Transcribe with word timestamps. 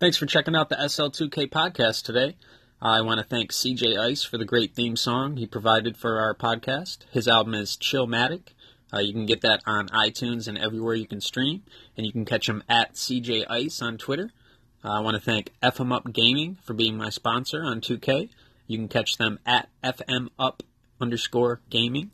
Thanks 0.00 0.16
for 0.16 0.26
checking 0.26 0.54
out 0.54 0.68
the 0.68 0.76
SL2K 0.76 1.50
podcast 1.50 2.04
today. 2.04 2.36
I 2.80 3.00
want 3.00 3.18
to 3.18 3.26
thank 3.26 3.50
CJ 3.50 3.98
Ice 3.98 4.22
for 4.22 4.38
the 4.38 4.44
great 4.44 4.72
theme 4.72 4.94
song 4.94 5.36
he 5.36 5.44
provided 5.44 5.96
for 5.96 6.20
our 6.20 6.36
podcast. 6.36 6.98
His 7.10 7.26
album 7.26 7.54
is 7.54 7.76
Chillmatic. 7.76 8.42
Uh, 8.94 9.00
you 9.00 9.12
can 9.12 9.26
get 9.26 9.40
that 9.40 9.60
on 9.66 9.88
iTunes 9.88 10.46
and 10.46 10.56
everywhere 10.56 10.94
you 10.94 11.08
can 11.08 11.20
stream, 11.20 11.64
and 11.96 12.06
you 12.06 12.12
can 12.12 12.24
catch 12.24 12.48
him 12.48 12.62
at 12.68 12.94
CJ 12.94 13.46
Ice 13.50 13.82
on 13.82 13.98
Twitter. 13.98 14.30
Uh, 14.84 14.90
I 14.90 15.00
want 15.00 15.16
to 15.16 15.20
thank 15.20 15.50
FM 15.64 15.92
Up 15.92 16.12
Gaming 16.12 16.58
for 16.62 16.74
being 16.74 16.96
my 16.96 17.10
sponsor 17.10 17.64
on 17.64 17.80
2K. 17.80 18.28
You 18.68 18.78
can 18.78 18.86
catch 18.86 19.16
them 19.16 19.40
at 19.44 19.68
FM 19.82 20.28
Up 20.38 20.62
underscore 21.00 21.60
gaming. 21.70 22.12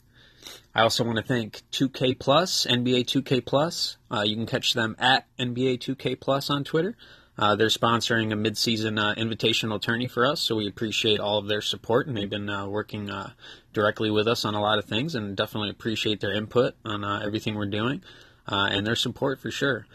I 0.74 0.80
also 0.80 1.04
want 1.04 1.18
to 1.18 1.22
thank 1.22 1.60
2K 1.70 2.18
Plus, 2.18 2.66
NBA 2.66 3.04
2K 3.04 3.44
Plus. 3.44 3.98
Uh, 4.10 4.22
you 4.22 4.36
can 4.36 4.46
catch 4.46 4.72
them 4.72 4.96
at 4.98 5.26
NBA 5.38 5.80
2K 5.80 6.18
Plus 6.18 6.48
on 6.48 6.64
Twitter. 6.64 6.96
Uh, 7.36 7.56
they're 7.56 7.66
sponsoring 7.68 8.32
a 8.32 8.36
midseason 8.36 8.98
uh, 8.98 9.14
invitational 9.16 9.80
tourney 9.80 10.06
for 10.06 10.24
us, 10.24 10.40
so 10.40 10.54
we 10.56 10.68
appreciate 10.68 11.18
all 11.18 11.38
of 11.38 11.48
their 11.48 11.60
support, 11.60 12.06
and 12.06 12.16
they've 12.16 12.30
been 12.30 12.48
uh, 12.48 12.66
working 12.66 13.10
uh, 13.10 13.30
directly 13.72 14.10
with 14.10 14.28
us 14.28 14.44
on 14.44 14.54
a 14.54 14.60
lot 14.60 14.78
of 14.78 14.84
things, 14.84 15.14
and 15.14 15.36
definitely 15.36 15.70
appreciate 15.70 16.20
their 16.20 16.32
input 16.32 16.74
on 16.84 17.02
uh, 17.02 17.20
everything 17.24 17.56
we're 17.56 17.66
doing 17.66 18.02
uh, 18.46 18.68
and 18.70 18.86
their 18.86 18.96
support 18.96 19.40
for 19.40 19.50
sure. 19.50 19.86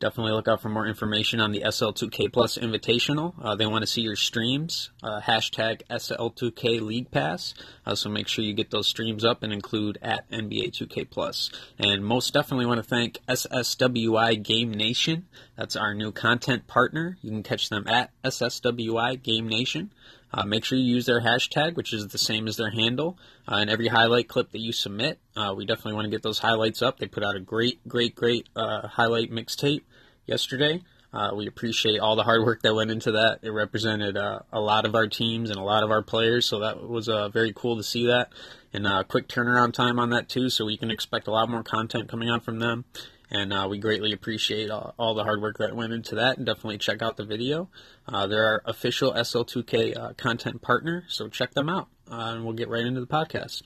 Definitely 0.00 0.32
look 0.32 0.48
out 0.48 0.62
for 0.62 0.70
more 0.70 0.86
information 0.86 1.42
on 1.42 1.52
the 1.52 1.60
SL2K 1.60 2.32
Plus 2.32 2.56
Invitational. 2.56 3.34
Uh, 3.38 3.54
they 3.54 3.66
want 3.66 3.82
to 3.82 3.86
see 3.86 4.00
your 4.00 4.16
streams. 4.16 4.88
Uh, 5.02 5.20
hashtag 5.20 5.82
SL2K 5.90 6.80
League 6.80 7.10
Pass. 7.10 7.52
Uh, 7.84 7.94
so 7.94 8.08
make 8.08 8.26
sure 8.26 8.42
you 8.42 8.54
get 8.54 8.70
those 8.70 8.88
streams 8.88 9.26
up 9.26 9.42
and 9.42 9.52
include 9.52 9.98
at 10.00 10.28
NBA 10.30 10.70
2K 10.72 11.10
Plus. 11.10 11.50
And 11.78 12.02
most 12.02 12.32
definitely 12.32 12.64
want 12.64 12.78
to 12.78 12.82
thank 12.82 13.18
SSWI 13.28 14.42
Game 14.42 14.72
Nation. 14.72 15.26
That's 15.56 15.76
our 15.76 15.94
new 15.94 16.12
content 16.12 16.66
partner. 16.66 17.18
You 17.20 17.30
can 17.30 17.42
catch 17.42 17.68
them 17.68 17.86
at 17.86 18.10
SSWI 18.24 19.22
Game 19.22 19.48
Nation. 19.48 19.92
Uh, 20.32 20.44
make 20.44 20.64
sure 20.64 20.78
you 20.78 20.84
use 20.84 21.06
their 21.06 21.20
hashtag, 21.20 21.74
which 21.74 21.92
is 21.92 22.08
the 22.08 22.18
same 22.18 22.46
as 22.46 22.56
their 22.56 22.70
handle, 22.70 23.18
uh, 23.50 23.56
in 23.56 23.68
every 23.68 23.88
highlight 23.88 24.28
clip 24.28 24.52
that 24.52 24.60
you 24.60 24.72
submit. 24.72 25.18
Uh, 25.36 25.54
we 25.56 25.66
definitely 25.66 25.94
want 25.94 26.04
to 26.04 26.10
get 26.10 26.22
those 26.22 26.38
highlights 26.38 26.82
up. 26.82 26.98
They 26.98 27.06
put 27.06 27.24
out 27.24 27.36
a 27.36 27.40
great, 27.40 27.86
great, 27.88 28.14
great 28.14 28.48
uh, 28.54 28.86
highlight 28.86 29.30
mixtape 29.30 29.82
yesterday. 30.26 30.82
Uh, 31.12 31.32
we 31.34 31.48
appreciate 31.48 31.98
all 31.98 32.14
the 32.14 32.22
hard 32.22 32.44
work 32.44 32.62
that 32.62 32.72
went 32.72 32.92
into 32.92 33.10
that. 33.10 33.40
It 33.42 33.50
represented 33.50 34.16
uh, 34.16 34.40
a 34.52 34.60
lot 34.60 34.86
of 34.86 34.94
our 34.94 35.08
teams 35.08 35.50
and 35.50 35.58
a 35.58 35.64
lot 35.64 35.82
of 35.82 35.90
our 35.90 36.02
players, 36.02 36.46
so 36.46 36.60
that 36.60 36.88
was 36.88 37.08
very 37.32 37.52
cool 37.52 37.76
to 37.76 37.82
see 37.82 38.06
that. 38.06 38.28
And 38.72 38.86
a 38.86 39.02
quick 39.02 39.26
turnaround 39.26 39.72
time 39.72 39.98
on 39.98 40.10
that 40.10 40.28
too, 40.28 40.48
so 40.50 40.64
we 40.64 40.76
can 40.76 40.92
expect 40.92 41.26
a 41.26 41.32
lot 41.32 41.50
more 41.50 41.64
content 41.64 42.08
coming 42.08 42.30
out 42.30 42.44
from 42.44 42.60
them 42.60 42.84
and 43.30 43.52
uh, 43.52 43.66
we 43.70 43.78
greatly 43.78 44.12
appreciate 44.12 44.70
all, 44.70 44.94
all, 44.98 45.14
the 45.14 45.24
hard 45.24 45.40
work 45.40 45.58
that 45.58 45.76
went 45.76 45.92
into 45.92 46.16
that. 46.16 46.36
And 46.36 46.46
definitely 46.46 46.78
check 46.78 47.02
out 47.02 47.16
the 47.16 47.24
video. 47.24 47.68
Uh, 48.06 48.26
they're 48.26 48.44
our 48.44 48.62
official 48.64 49.12
SL2K 49.12 49.96
uh, 49.96 50.12
content 50.14 50.62
partner, 50.62 51.04
so 51.08 51.28
check 51.28 51.54
them 51.54 51.68
out. 51.68 51.88
Uh, 52.10 52.32
and 52.34 52.44
we'll 52.44 52.54
get 52.54 52.68
right 52.68 52.84
into 52.84 53.00
the 53.00 53.06
podcast. 53.06 53.62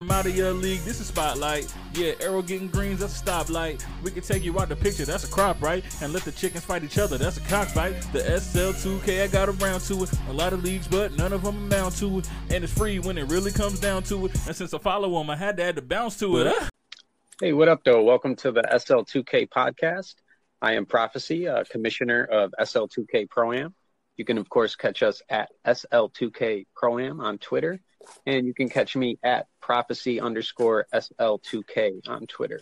I'm 0.00 0.10
out 0.10 0.26
of 0.26 0.36
your 0.36 0.52
league, 0.52 0.80
this 0.80 1.00
is 1.00 1.06
spotlight. 1.06 1.72
Yeah, 1.94 2.12
arrow 2.20 2.42
getting 2.42 2.68
greens, 2.68 3.00
that's 3.00 3.18
a 3.18 3.24
stoplight. 3.24 3.82
We 4.02 4.10
can 4.10 4.22
take 4.22 4.44
you 4.44 4.60
out 4.60 4.68
the 4.68 4.76
picture, 4.76 5.06
that's 5.06 5.24
a 5.24 5.28
crop, 5.28 5.62
right? 5.62 5.82
And 6.02 6.12
let 6.12 6.24
the 6.24 6.32
chickens 6.32 6.64
fight 6.64 6.84
each 6.84 6.98
other, 6.98 7.16
that's 7.16 7.38
a 7.38 7.40
cockfight. 7.42 7.94
The 8.12 8.18
SL2K, 8.18 9.22
I 9.22 9.26
got 9.28 9.48
around 9.48 9.80
to 9.82 10.02
it. 10.02 10.10
A 10.28 10.32
lot 10.32 10.52
of 10.52 10.62
leagues, 10.62 10.88
but 10.88 11.12
none 11.16 11.32
of 11.32 11.42
them 11.42 11.56
amount 11.56 11.96
to 11.98 12.18
it. 12.18 12.28
And 12.50 12.64
it's 12.64 12.72
free 12.72 12.98
when 12.98 13.16
it 13.16 13.30
really 13.30 13.52
comes 13.52 13.80
down 13.80 14.02
to 14.04 14.26
it. 14.26 14.34
And 14.46 14.54
since 14.54 14.74
I 14.74 14.78
follow 14.78 15.16
them, 15.18 15.30
I 15.30 15.36
had 15.36 15.56
to 15.56 15.62
add 15.62 15.76
the 15.76 15.82
bounce 15.82 16.18
to 16.18 16.38
it. 16.38 16.54
Huh? 16.54 16.68
Hey, 17.40 17.52
what 17.52 17.68
up, 17.68 17.82
though? 17.82 18.04
Welcome 18.04 18.36
to 18.36 18.52
the 18.52 18.62
SL2K 18.62 19.48
podcast. 19.48 20.14
I 20.62 20.74
am 20.74 20.86
Prophecy, 20.86 21.48
uh, 21.48 21.64
commissioner 21.68 22.22
of 22.22 22.54
SL2K 22.60 23.28
Pro 23.28 23.52
Am. 23.52 23.74
You 24.16 24.24
can, 24.24 24.38
of 24.38 24.48
course, 24.48 24.76
catch 24.76 25.02
us 25.02 25.20
at 25.28 25.50
SL2K 25.66 26.66
Pro 26.76 27.00
Am 27.00 27.20
on 27.20 27.38
Twitter, 27.38 27.80
and 28.24 28.46
you 28.46 28.54
can 28.54 28.68
catch 28.68 28.94
me 28.94 29.18
at 29.24 29.48
Prophecy 29.60 30.20
underscore 30.20 30.86
SL2K 30.94 32.08
on 32.08 32.28
Twitter. 32.28 32.60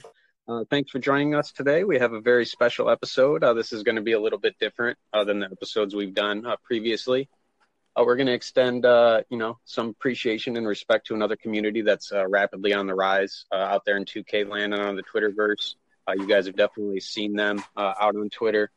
Uh, 0.49 0.65
thanks 0.71 0.91
for 0.91 1.01
joining 1.01 1.35
us 1.35 1.53
today. 1.53 1.85
We 1.85 1.99
have 1.99 2.15
a 2.15 2.23
very 2.23 2.47
special 2.47 2.89
episode. 2.89 3.45
Uh, 3.45 3.53
this 3.53 3.75
is 3.75 3.83
going 3.83 3.97
to 3.97 4.03
be 4.03 4.13
a 4.13 4.21
little 4.21 4.39
bit 4.39 4.59
different 4.59 4.97
uh, 5.13 5.25
than 5.25 5.41
the 5.41 5.51
episodes 5.53 5.95
we've 5.95 6.15
done 6.15 6.47
uh, 6.47 6.57
previously. 6.65 7.29
Uh, 7.95 8.05
we're 8.07 8.17
going 8.17 8.27
to 8.27 8.33
extend, 8.33 8.87
uh, 8.87 9.23
you 9.29 9.37
know, 9.37 9.59
some 9.67 9.89
appreciation 9.89 10.57
and 10.57 10.67
respect 10.67 11.07
to 11.07 11.15
another 11.15 11.37
community 11.37 11.83
that's 11.83 12.11
uh, 12.11 12.27
rapidly 12.27 12.73
on 12.73 12.87
the 12.87 12.95
rise 12.95 13.45
uh, 13.53 13.57
out 13.57 13.85
there 13.85 13.99
in 13.99 14.05
2K 14.05 14.49
land 14.49 14.73
and 14.73 14.83
on 14.83 14.97
the 14.97 15.03
Twitterverse. 15.03 15.75
Uh, 16.09 16.13
you 16.17 16.27
guys 16.27 16.47
have 16.47 16.57
definitely 16.57 17.01
seen 17.01 17.35
them 17.35 17.63
uh, 17.77 17.93
out 18.01 18.17
on 18.17 18.31
Twitter 18.31 18.71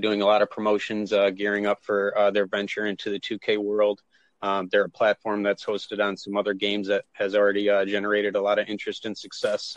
doing 0.00 0.22
a 0.22 0.24
lot 0.24 0.42
of 0.42 0.50
promotions, 0.50 1.12
gearing 1.34 1.66
up 1.66 1.82
for 1.82 2.30
their 2.32 2.46
venture 2.46 2.86
into 2.86 3.10
the 3.10 3.18
2K 3.18 3.58
world. 3.58 4.00
Um, 4.40 4.68
they're 4.70 4.84
a 4.84 4.90
platform 4.90 5.42
that's 5.42 5.64
hosted 5.64 6.02
on 6.02 6.16
some 6.16 6.36
other 6.36 6.54
games 6.54 6.86
that 6.88 7.04
has 7.12 7.34
already 7.34 7.66
generated 7.86 8.36
a 8.36 8.40
lot 8.40 8.60
of 8.60 8.68
interest 8.68 9.06
and 9.06 9.18
success 9.18 9.76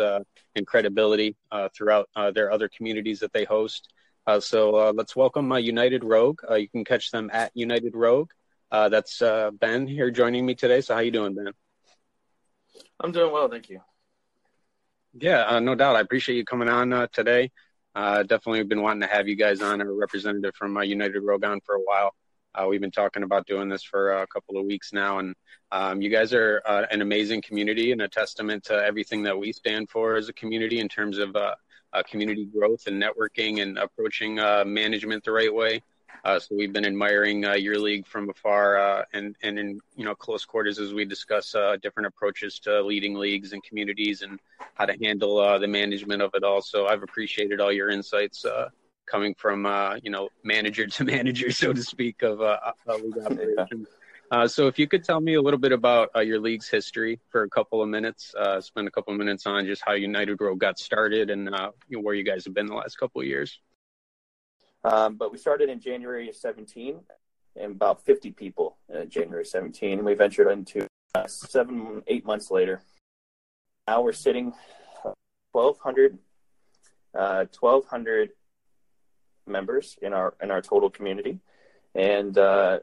and 0.56 0.68
credibility 0.68 1.36
throughout 1.76 2.08
their 2.36 2.52
other 2.52 2.70
communities 2.70 3.20
that 3.20 3.34
they 3.34 3.46
host. 3.46 3.92
so 4.40 4.92
let's 4.96 5.16
welcome 5.16 5.52
United 5.58 6.04
Rogue. 6.04 6.42
you 6.56 6.70
can 6.70 6.86
catch 6.86 7.10
them 7.10 7.32
at 7.34 7.52
United 7.56 7.96
Rogue. 7.96 8.30
Uh, 8.72 8.90
that's 8.90 9.22
uh, 9.22 9.52
Ben 9.52 9.88
here 9.88 10.12
joining 10.12 10.46
me 10.46 10.56
today. 10.56 10.82
So 10.82 10.96
how 10.96 11.02
you 11.02 11.12
doing, 11.12 11.36
Ben? 11.36 11.52
I'm 13.00 13.12
doing 13.12 13.32
well, 13.32 13.48
thank 13.48 13.70
you. 13.70 13.80
Yeah, 15.14 15.46
uh, 15.46 15.60
no 15.60 15.76
doubt. 15.76 15.96
I 15.96 16.02
appreciate 16.02 16.36
you 16.36 16.46
coming 16.46 16.68
on 16.68 16.92
uh, 16.92 17.08
today. 17.12 17.52
Uh, 17.94 18.24
definitely 18.24 18.64
been 18.64 18.82
wanting 18.82 19.08
to 19.08 19.14
have 19.16 19.28
you 19.28 19.36
guys 19.36 19.62
on, 19.62 19.80
a 19.80 19.86
representative 19.90 20.54
from 20.56 20.76
uh, 20.76 20.82
United 20.82 21.22
Rogue 21.22 21.46
for 21.66 21.76
a 21.76 21.80
while. 21.80 22.14
we've 22.68 22.82
been 22.82 22.92
talking 22.92 23.24
about 23.24 23.46
doing 23.48 23.70
this 23.70 23.84
for 23.84 24.22
a 24.22 24.28
couple 24.28 24.58
of 24.58 24.66
weeks 24.66 24.92
now, 24.92 25.20
and 25.20 25.36
um, 25.72 26.02
you 26.02 26.10
guys 26.10 26.34
are 26.34 26.58
an 26.92 27.02
amazing 27.02 27.42
community 27.42 27.94
and 27.94 28.02
a 28.02 28.10
testament 28.10 28.66
to 28.66 28.74
everything 28.74 29.24
that 29.24 29.38
we 29.38 29.54
stand 29.54 29.90
for 29.90 30.16
as 30.16 30.28
a 30.28 30.34
community 30.34 30.80
in 30.80 30.90
terms 30.90 31.18
of 31.18 31.36
community 32.10 32.46
growth 32.46 32.88
and 32.88 33.02
networking 33.02 33.62
and 33.62 33.78
approaching 33.78 34.36
management 34.36 35.24
the 35.24 35.32
right 35.32 35.54
way. 35.54 35.82
Uh, 36.24 36.40
so 36.40 36.56
we've 36.56 36.74
been 36.74 36.86
admiring 36.86 37.46
uh, 37.46 37.54
your 37.54 37.78
league 37.78 38.06
from 38.08 38.30
afar 38.30 38.78
uh, 38.78 39.04
and 39.14 39.36
and 39.44 39.60
in 39.60 39.80
you 39.96 40.06
know 40.06 40.16
close 40.16 40.46
quarters 40.46 40.80
as 40.80 40.94
we 40.94 41.06
discuss 41.06 41.54
uh, 41.56 41.78
different 41.82 42.08
approaches 42.08 42.60
to 42.60 42.82
leading 42.82 43.16
leagues 43.16 43.54
and 43.54 43.64
communities 43.64 44.22
and 44.22 44.40
how 44.74 44.86
to 44.86 44.96
handle 45.04 45.38
uh, 45.40 45.58
the 45.58 45.68
management 45.68 46.22
of 46.22 46.32
it 46.34 46.44
all. 46.44 46.62
So 46.62 46.88
I've 46.88 47.04
appreciated 47.04 47.60
all 47.60 47.72
your 47.72 47.90
insights 47.90 48.46
uh, 48.46 48.70
coming 49.06 49.36
from 49.36 49.66
you 50.04 50.12
know 50.12 50.30
manager 50.44 50.88
to 50.96 51.04
manager, 51.04 51.52
so 51.52 51.74
to 51.74 51.84
speak, 51.84 52.22
of 52.22 52.40
league 52.40 53.18
operations. 53.18 53.88
so 54.48 54.68
if 54.68 54.80
you 54.80 54.88
could 54.88 55.04
tell 55.04 55.22
me 55.22 55.36
a 55.36 55.42
little 55.42 55.60
bit 55.60 55.72
about 55.72 56.10
your 56.26 56.40
league's 56.40 56.68
history 56.68 57.20
for 57.30 57.44
a 57.44 57.50
couple 57.50 57.82
of 57.82 57.90
minutes, 57.90 58.34
spend 58.62 58.88
a 58.88 58.92
couple 58.92 59.14
of 59.14 59.20
minutes 59.20 59.46
on 59.46 59.66
just 59.66 59.84
how 59.86 59.94
United 59.94 60.42
Rogue 60.42 60.60
got 60.60 60.80
started 60.80 61.30
and 61.30 61.46
you 61.88 61.98
know, 61.98 62.02
where 62.02 62.16
you 62.16 62.24
guys 62.24 62.46
have 62.46 62.54
been 62.54 62.68
the 62.68 62.76
last 62.76 62.98
couple 62.98 63.22
of 63.22 63.28
years. 63.28 63.60
Um, 64.86 65.16
but 65.16 65.32
we 65.32 65.40
started 65.40 65.70
in 65.70 65.80
January 65.80 66.30
of 66.30 66.36
17 66.36 67.00
and 67.56 67.72
about 67.72 68.06
50 68.06 68.32
people 68.32 68.78
in 68.88 69.10
January 69.10 69.44
17. 69.44 69.98
And 69.98 70.06
we 70.06 70.14
ventured 70.14 70.52
into 70.52 70.86
uh, 71.16 71.26
seven, 71.26 72.04
eight 72.06 72.24
months 72.24 72.52
later. 72.52 72.84
Now 73.88 74.04
we're 74.04 74.14
sitting 74.14 74.54
1,200, 75.54 76.20
uh, 77.16 77.46
1,200 77.60 78.30
members 79.48 79.98
in 80.02 80.14
our 80.14 80.34
in 80.42 80.52
our 80.52 80.62
total 80.62 80.90
community, 80.90 81.40
and 81.94 82.38
uh, 82.38 82.80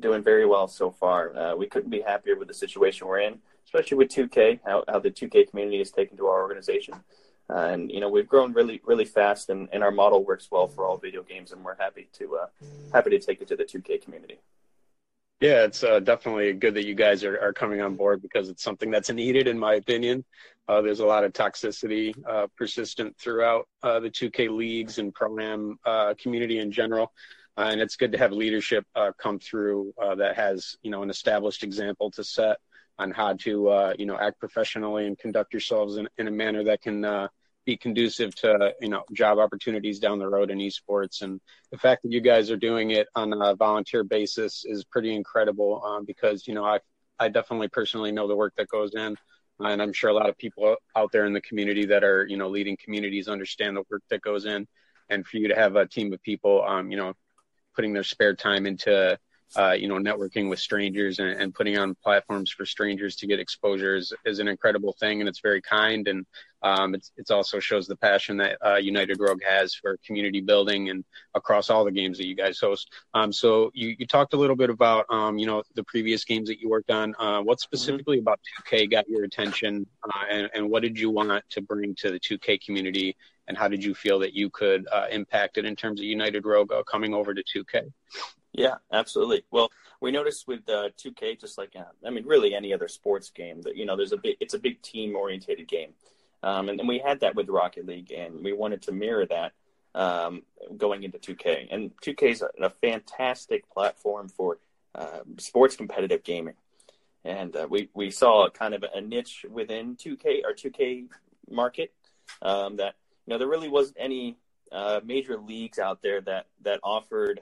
doing 0.00 0.22
very 0.22 0.46
well 0.46 0.66
so 0.66 0.90
far. 0.90 1.36
Uh, 1.36 1.56
we 1.56 1.66
couldn't 1.66 1.90
be 1.90 2.00
happier 2.00 2.36
with 2.36 2.48
the 2.48 2.54
situation 2.54 3.06
we're 3.06 3.20
in, 3.20 3.38
especially 3.64 3.96
with 3.98 4.08
2K, 4.08 4.60
how, 4.64 4.84
how 4.88 4.98
the 4.98 5.10
2K 5.10 5.50
community 5.50 5.78
has 5.78 5.90
taken 5.90 6.16
to 6.16 6.26
our 6.26 6.42
organization. 6.42 6.94
And 7.48 7.90
you 7.90 8.00
know 8.00 8.08
we've 8.08 8.28
grown 8.28 8.52
really 8.52 8.80
really 8.84 9.04
fast 9.04 9.48
and, 9.48 9.68
and 9.72 9.82
our 9.82 9.90
model 9.90 10.24
works 10.24 10.48
well 10.50 10.66
for 10.66 10.84
all 10.84 10.98
video 10.98 11.22
games 11.22 11.52
and 11.52 11.64
we're 11.64 11.76
happy 11.76 12.08
to 12.14 12.36
uh, 12.36 12.46
happy 12.92 13.10
to 13.10 13.18
take 13.18 13.40
it 13.40 13.48
to 13.48 13.56
the 13.56 13.64
2k 13.64 14.02
community. 14.02 14.38
Yeah 15.40 15.64
it's 15.64 15.82
uh, 15.82 16.00
definitely 16.00 16.52
good 16.52 16.74
that 16.74 16.84
you 16.84 16.94
guys 16.94 17.24
are, 17.24 17.40
are 17.40 17.52
coming 17.52 17.80
on 17.80 17.96
board 17.96 18.20
because 18.20 18.48
it's 18.48 18.62
something 18.62 18.90
that's 18.90 19.10
needed 19.10 19.48
in 19.48 19.58
my 19.58 19.74
opinion. 19.74 20.24
Uh, 20.68 20.82
there's 20.82 21.00
a 21.00 21.06
lot 21.06 21.24
of 21.24 21.32
toxicity 21.32 22.14
uh, 22.28 22.46
persistent 22.54 23.16
throughout 23.16 23.66
uh, 23.82 23.98
the 23.98 24.10
2k 24.10 24.54
leagues 24.54 24.98
and 24.98 25.14
Pro 25.14 25.38
Am 25.38 25.78
community 26.18 26.58
in 26.58 26.70
general. 26.70 27.12
And 27.56 27.80
it's 27.80 27.96
good 27.96 28.12
to 28.12 28.18
have 28.18 28.32
leadership 28.32 28.84
come 29.16 29.38
through 29.38 29.94
that 30.16 30.36
has 30.36 30.76
you 30.82 30.90
know 30.90 31.02
an 31.02 31.08
established 31.08 31.62
example 31.62 32.10
to 32.10 32.22
set 32.22 32.58
on 32.98 33.10
how 33.10 33.32
to 33.32 33.94
you 33.98 34.04
know 34.06 34.18
act 34.18 34.38
professionally 34.38 35.06
and 35.06 35.18
conduct 35.18 35.54
yourselves 35.54 35.96
in, 35.96 36.06
in 36.18 36.28
a 36.28 36.30
manner 36.30 36.62
that 36.64 36.82
can 36.82 37.28
be 37.68 37.76
conducive 37.76 38.34
to 38.34 38.72
you 38.80 38.88
know 38.88 39.02
job 39.12 39.38
opportunities 39.38 39.98
down 39.98 40.18
the 40.18 40.26
road 40.26 40.50
in 40.50 40.56
esports. 40.58 41.20
And 41.20 41.38
the 41.70 41.76
fact 41.76 42.02
that 42.02 42.10
you 42.10 42.22
guys 42.22 42.50
are 42.50 42.56
doing 42.56 42.92
it 42.92 43.08
on 43.14 43.30
a 43.34 43.54
volunteer 43.54 44.04
basis 44.04 44.64
is 44.64 44.84
pretty 44.84 45.14
incredible 45.14 45.82
um, 45.84 46.06
because 46.06 46.48
you 46.48 46.54
know 46.54 46.64
I 46.64 46.78
I 47.18 47.28
definitely 47.28 47.68
personally 47.68 48.10
know 48.10 48.26
the 48.26 48.34
work 48.34 48.54
that 48.56 48.68
goes 48.68 48.94
in. 48.94 49.16
And 49.60 49.82
I'm 49.82 49.92
sure 49.92 50.08
a 50.08 50.14
lot 50.14 50.30
of 50.30 50.38
people 50.38 50.76
out 50.96 51.12
there 51.12 51.26
in 51.26 51.34
the 51.34 51.42
community 51.42 51.84
that 51.86 52.02
are 52.02 52.24
you 52.26 52.38
know 52.38 52.48
leading 52.48 52.78
communities 52.82 53.28
understand 53.28 53.76
the 53.76 53.84
work 53.90 54.02
that 54.08 54.22
goes 54.22 54.46
in. 54.46 54.66
And 55.10 55.26
for 55.26 55.36
you 55.36 55.48
to 55.48 55.54
have 55.54 55.76
a 55.76 55.86
team 55.86 56.10
of 56.14 56.22
people, 56.22 56.64
um, 56.66 56.90
you 56.90 56.96
know, 56.96 57.12
putting 57.76 57.92
their 57.92 58.02
spare 58.02 58.34
time 58.34 58.64
into 58.64 59.18
uh, 59.56 59.72
you 59.72 59.88
know, 59.88 59.96
networking 59.96 60.48
with 60.48 60.58
strangers 60.58 61.18
and, 61.18 61.30
and, 61.30 61.54
putting 61.54 61.78
on 61.78 61.94
platforms 62.02 62.50
for 62.50 62.66
strangers 62.66 63.16
to 63.16 63.26
get 63.26 63.40
exposure 63.40 63.96
is, 63.96 64.12
is 64.26 64.40
an 64.40 64.48
incredible 64.48 64.94
thing, 65.00 65.20
and 65.20 65.28
it's 65.28 65.40
very 65.40 65.62
kind, 65.62 66.06
and 66.06 66.26
um, 66.62 66.94
it's 66.94 67.12
it's 67.16 67.30
also 67.30 67.58
shows 67.58 67.86
the 67.86 67.96
passion 67.96 68.36
that 68.38 68.58
uh, 68.64 68.76
United 68.76 69.18
Rogue 69.20 69.42
has 69.48 69.74
for 69.74 69.96
community 70.04 70.40
building 70.40 70.90
and 70.90 71.04
across 71.34 71.70
all 71.70 71.84
the 71.84 71.90
games 71.90 72.18
that 72.18 72.26
you 72.26 72.34
guys 72.34 72.58
host. 72.58 72.92
Um, 73.14 73.32
so 73.32 73.70
you, 73.74 73.94
you 73.98 74.06
talked 74.06 74.34
a 74.34 74.36
little 74.36 74.56
bit 74.56 74.68
about 74.68 75.06
um, 75.08 75.38
you 75.38 75.46
know 75.46 75.62
the 75.74 75.84
previous 75.84 76.24
games 76.24 76.48
that 76.48 76.60
you 76.60 76.68
worked 76.68 76.90
on. 76.90 77.14
Uh, 77.18 77.40
what 77.40 77.58
mm-hmm. 77.58 77.76
specifically 77.76 78.18
mm-hmm. 78.18 78.24
about 78.24 78.40
2K 78.66 78.90
got 78.90 79.08
your 79.08 79.24
attention, 79.24 79.86
uh, 80.04 80.24
and, 80.30 80.50
and 80.54 80.68
what 80.68 80.82
did 80.82 80.98
you 80.98 81.10
want 81.10 81.42
to 81.48 81.62
bring 81.62 81.94
to 81.96 82.10
the 82.10 82.20
2K 82.20 82.60
community, 82.64 83.16
and 83.46 83.56
how 83.56 83.68
did 83.68 83.82
you 83.82 83.94
feel 83.94 84.18
that 84.18 84.34
you 84.34 84.50
could 84.50 84.86
uh, 84.92 85.06
impact 85.10 85.58
it 85.58 85.64
in 85.64 85.74
terms 85.74 86.00
of 86.00 86.04
United 86.04 86.44
Rogue 86.44 86.72
uh, 86.72 86.82
coming 86.82 87.14
over 87.14 87.32
to 87.32 87.42
2K? 87.42 87.90
Yeah, 88.58 88.74
absolutely. 88.92 89.44
Well, 89.50 89.70
we 90.00 90.10
noticed 90.10 90.48
with 90.48 90.68
uh, 90.68 90.90
2K, 90.98 91.40
just 91.40 91.58
like 91.58 91.74
uh, 91.76 91.84
I 92.04 92.10
mean, 92.10 92.26
really 92.26 92.54
any 92.54 92.72
other 92.72 92.88
sports 92.88 93.30
game, 93.30 93.62
that 93.62 93.76
you 93.76 93.86
know, 93.86 93.96
there's 93.96 94.12
a 94.12 94.16
big, 94.16 94.36
it's 94.40 94.54
a 94.54 94.58
big 94.58 94.82
team 94.82 95.16
orientated 95.16 95.68
game, 95.68 95.92
um, 96.42 96.68
and, 96.68 96.80
and, 96.80 96.88
we 96.88 96.98
had 96.98 97.20
that 97.20 97.34
with 97.34 97.48
Rocket 97.48 97.86
League, 97.86 98.12
and 98.12 98.42
we 98.42 98.52
wanted 98.52 98.82
to 98.82 98.92
mirror 98.92 99.26
that 99.26 99.52
um, 99.94 100.42
going 100.76 101.02
into 101.02 101.18
2K. 101.18 101.68
And 101.70 101.96
2K 101.98 102.22
is 102.30 102.42
a, 102.42 102.50
a 102.60 102.70
fantastic 102.70 103.68
platform 103.70 104.28
for 104.28 104.58
uh, 104.94 105.20
sports 105.38 105.76
competitive 105.76 106.24
gaming, 106.24 106.54
and 107.24 107.54
uh, 107.54 107.66
we 107.68 107.88
we 107.94 108.10
saw 108.10 108.48
kind 108.50 108.74
of 108.74 108.84
a 108.94 109.00
niche 109.00 109.46
within 109.48 109.96
2K 109.96 110.42
or 110.44 110.52
2K 110.52 111.06
market 111.50 111.92
um, 112.42 112.76
that 112.76 112.94
you 113.26 113.32
know 113.32 113.38
there 113.38 113.48
really 113.48 113.68
wasn't 113.68 113.96
any 114.00 114.36
uh, 114.72 115.00
major 115.04 115.38
leagues 115.38 115.78
out 115.78 116.02
there 116.02 116.20
that 116.20 116.46
that 116.62 116.80
offered 116.82 117.40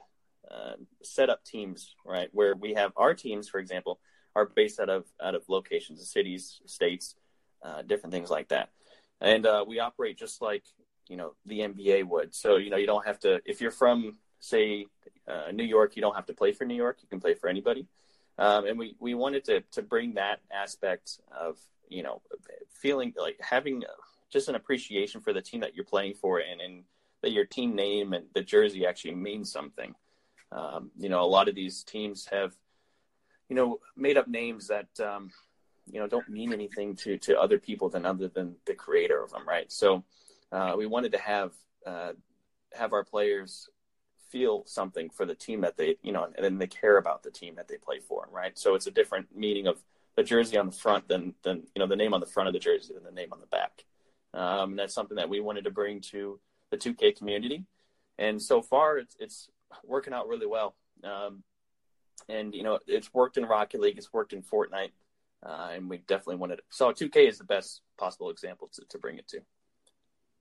uh, 0.50 0.74
set 1.02 1.30
up 1.30 1.44
teams, 1.44 1.94
right? 2.04 2.28
Where 2.32 2.54
we 2.54 2.74
have 2.74 2.92
our 2.96 3.14
teams, 3.14 3.48
for 3.48 3.58
example, 3.58 4.00
are 4.34 4.46
based 4.46 4.80
out 4.80 4.90
of 4.90 5.04
out 5.22 5.34
of 5.34 5.42
locations, 5.48 6.08
cities, 6.10 6.60
states, 6.66 7.14
uh, 7.62 7.82
different 7.82 8.12
things 8.12 8.30
like 8.30 8.48
that, 8.48 8.70
and 9.20 9.46
uh, 9.46 9.64
we 9.66 9.80
operate 9.80 10.18
just 10.18 10.42
like 10.42 10.64
you 11.08 11.16
know 11.16 11.34
the 11.46 11.60
NBA 11.60 12.04
would. 12.04 12.34
So 12.34 12.56
you 12.56 12.70
know 12.70 12.76
you 12.76 12.86
don't 12.86 13.06
have 13.06 13.18
to 13.20 13.40
if 13.44 13.60
you're 13.60 13.70
from 13.70 14.18
say 14.40 14.86
uh, 15.26 15.50
New 15.52 15.64
York, 15.64 15.96
you 15.96 16.02
don't 16.02 16.14
have 16.14 16.26
to 16.26 16.34
play 16.34 16.52
for 16.52 16.64
New 16.64 16.74
York. 16.74 16.98
You 17.02 17.08
can 17.08 17.20
play 17.20 17.34
for 17.34 17.48
anybody, 17.48 17.86
um, 18.38 18.66
and 18.66 18.78
we 18.78 18.94
we 19.00 19.14
wanted 19.14 19.44
to 19.44 19.62
to 19.72 19.82
bring 19.82 20.14
that 20.14 20.40
aspect 20.52 21.20
of 21.36 21.58
you 21.88 22.02
know 22.02 22.20
feeling 22.70 23.14
like 23.16 23.38
having 23.40 23.82
just 24.30 24.48
an 24.48 24.54
appreciation 24.54 25.20
for 25.20 25.32
the 25.32 25.40
team 25.40 25.60
that 25.60 25.74
you're 25.74 25.84
playing 25.84 26.14
for 26.14 26.40
and, 26.40 26.60
and 26.60 26.82
that 27.22 27.32
your 27.32 27.44
team 27.44 27.74
name 27.74 28.12
and 28.12 28.26
the 28.34 28.42
jersey 28.42 28.86
actually 28.86 29.14
means 29.14 29.50
something. 29.50 29.94
Um, 30.52 30.90
you 30.98 31.08
know, 31.08 31.22
a 31.22 31.26
lot 31.26 31.48
of 31.48 31.54
these 31.54 31.82
teams 31.82 32.26
have, 32.26 32.54
you 33.48 33.56
know, 33.56 33.80
made 33.96 34.16
up 34.16 34.28
names 34.28 34.68
that, 34.68 34.88
um, 35.00 35.30
you 35.90 36.00
know, 36.00 36.06
don't 36.06 36.28
mean 36.28 36.52
anything 36.52 36.96
to, 36.96 37.18
to 37.18 37.40
other 37.40 37.58
people 37.58 37.88
than 37.88 38.06
other 38.06 38.28
than 38.28 38.56
the 38.66 38.74
creator 38.74 39.22
of 39.22 39.30
them, 39.30 39.46
right? 39.46 39.70
So 39.70 40.04
uh, 40.52 40.74
we 40.76 40.86
wanted 40.86 41.12
to 41.12 41.18
have 41.18 41.52
uh, 41.86 42.12
have 42.72 42.92
our 42.92 43.04
players 43.04 43.68
feel 44.28 44.64
something 44.66 45.08
for 45.10 45.24
the 45.24 45.34
team 45.34 45.60
that 45.60 45.76
they, 45.76 45.96
you 46.02 46.12
know, 46.12 46.24
and 46.24 46.44
then 46.44 46.58
they 46.58 46.66
care 46.66 46.98
about 46.98 47.22
the 47.22 47.30
team 47.30 47.54
that 47.56 47.68
they 47.68 47.76
play 47.76 48.00
for, 48.00 48.28
right? 48.30 48.58
So 48.58 48.74
it's 48.74 48.88
a 48.88 48.90
different 48.90 49.28
meaning 49.34 49.66
of 49.66 49.78
the 50.16 50.22
jersey 50.22 50.56
on 50.56 50.66
the 50.66 50.72
front 50.72 51.08
than 51.08 51.34
than 51.42 51.62
you 51.74 51.80
know 51.80 51.86
the 51.86 51.96
name 51.96 52.14
on 52.14 52.20
the 52.20 52.26
front 52.26 52.48
of 52.48 52.52
the 52.52 52.58
jersey 52.58 52.94
than 52.94 53.04
the 53.04 53.12
name 53.12 53.32
on 53.32 53.40
the 53.40 53.46
back. 53.46 53.84
Um, 54.34 54.70
and 54.70 54.78
that's 54.78 54.94
something 54.94 55.16
that 55.16 55.28
we 55.28 55.40
wanted 55.40 55.64
to 55.64 55.70
bring 55.70 56.00
to 56.12 56.40
the 56.70 56.76
2K 56.76 57.16
community. 57.16 57.64
And 58.18 58.40
so 58.40 58.62
far, 58.62 58.98
it's 58.98 59.16
it's 59.20 59.50
working 59.84 60.12
out 60.12 60.28
really 60.28 60.46
well. 60.46 60.76
Um, 61.04 61.42
and 62.28 62.54
you 62.54 62.62
know, 62.62 62.78
it's 62.86 63.12
worked 63.12 63.36
in 63.36 63.44
Rocket 63.44 63.80
League, 63.80 63.98
it's 63.98 64.12
worked 64.12 64.32
in 64.32 64.42
Fortnite, 64.42 64.92
uh, 65.44 65.68
and 65.72 65.88
we 65.88 65.98
definitely 65.98 66.36
wanted. 66.36 66.58
It. 66.58 66.64
So 66.70 66.92
2K 66.92 67.28
is 67.28 67.38
the 67.38 67.44
best 67.44 67.82
possible 67.98 68.30
example 68.30 68.70
to, 68.74 68.82
to 68.90 68.98
bring 68.98 69.18
it 69.18 69.28
to. 69.28 69.40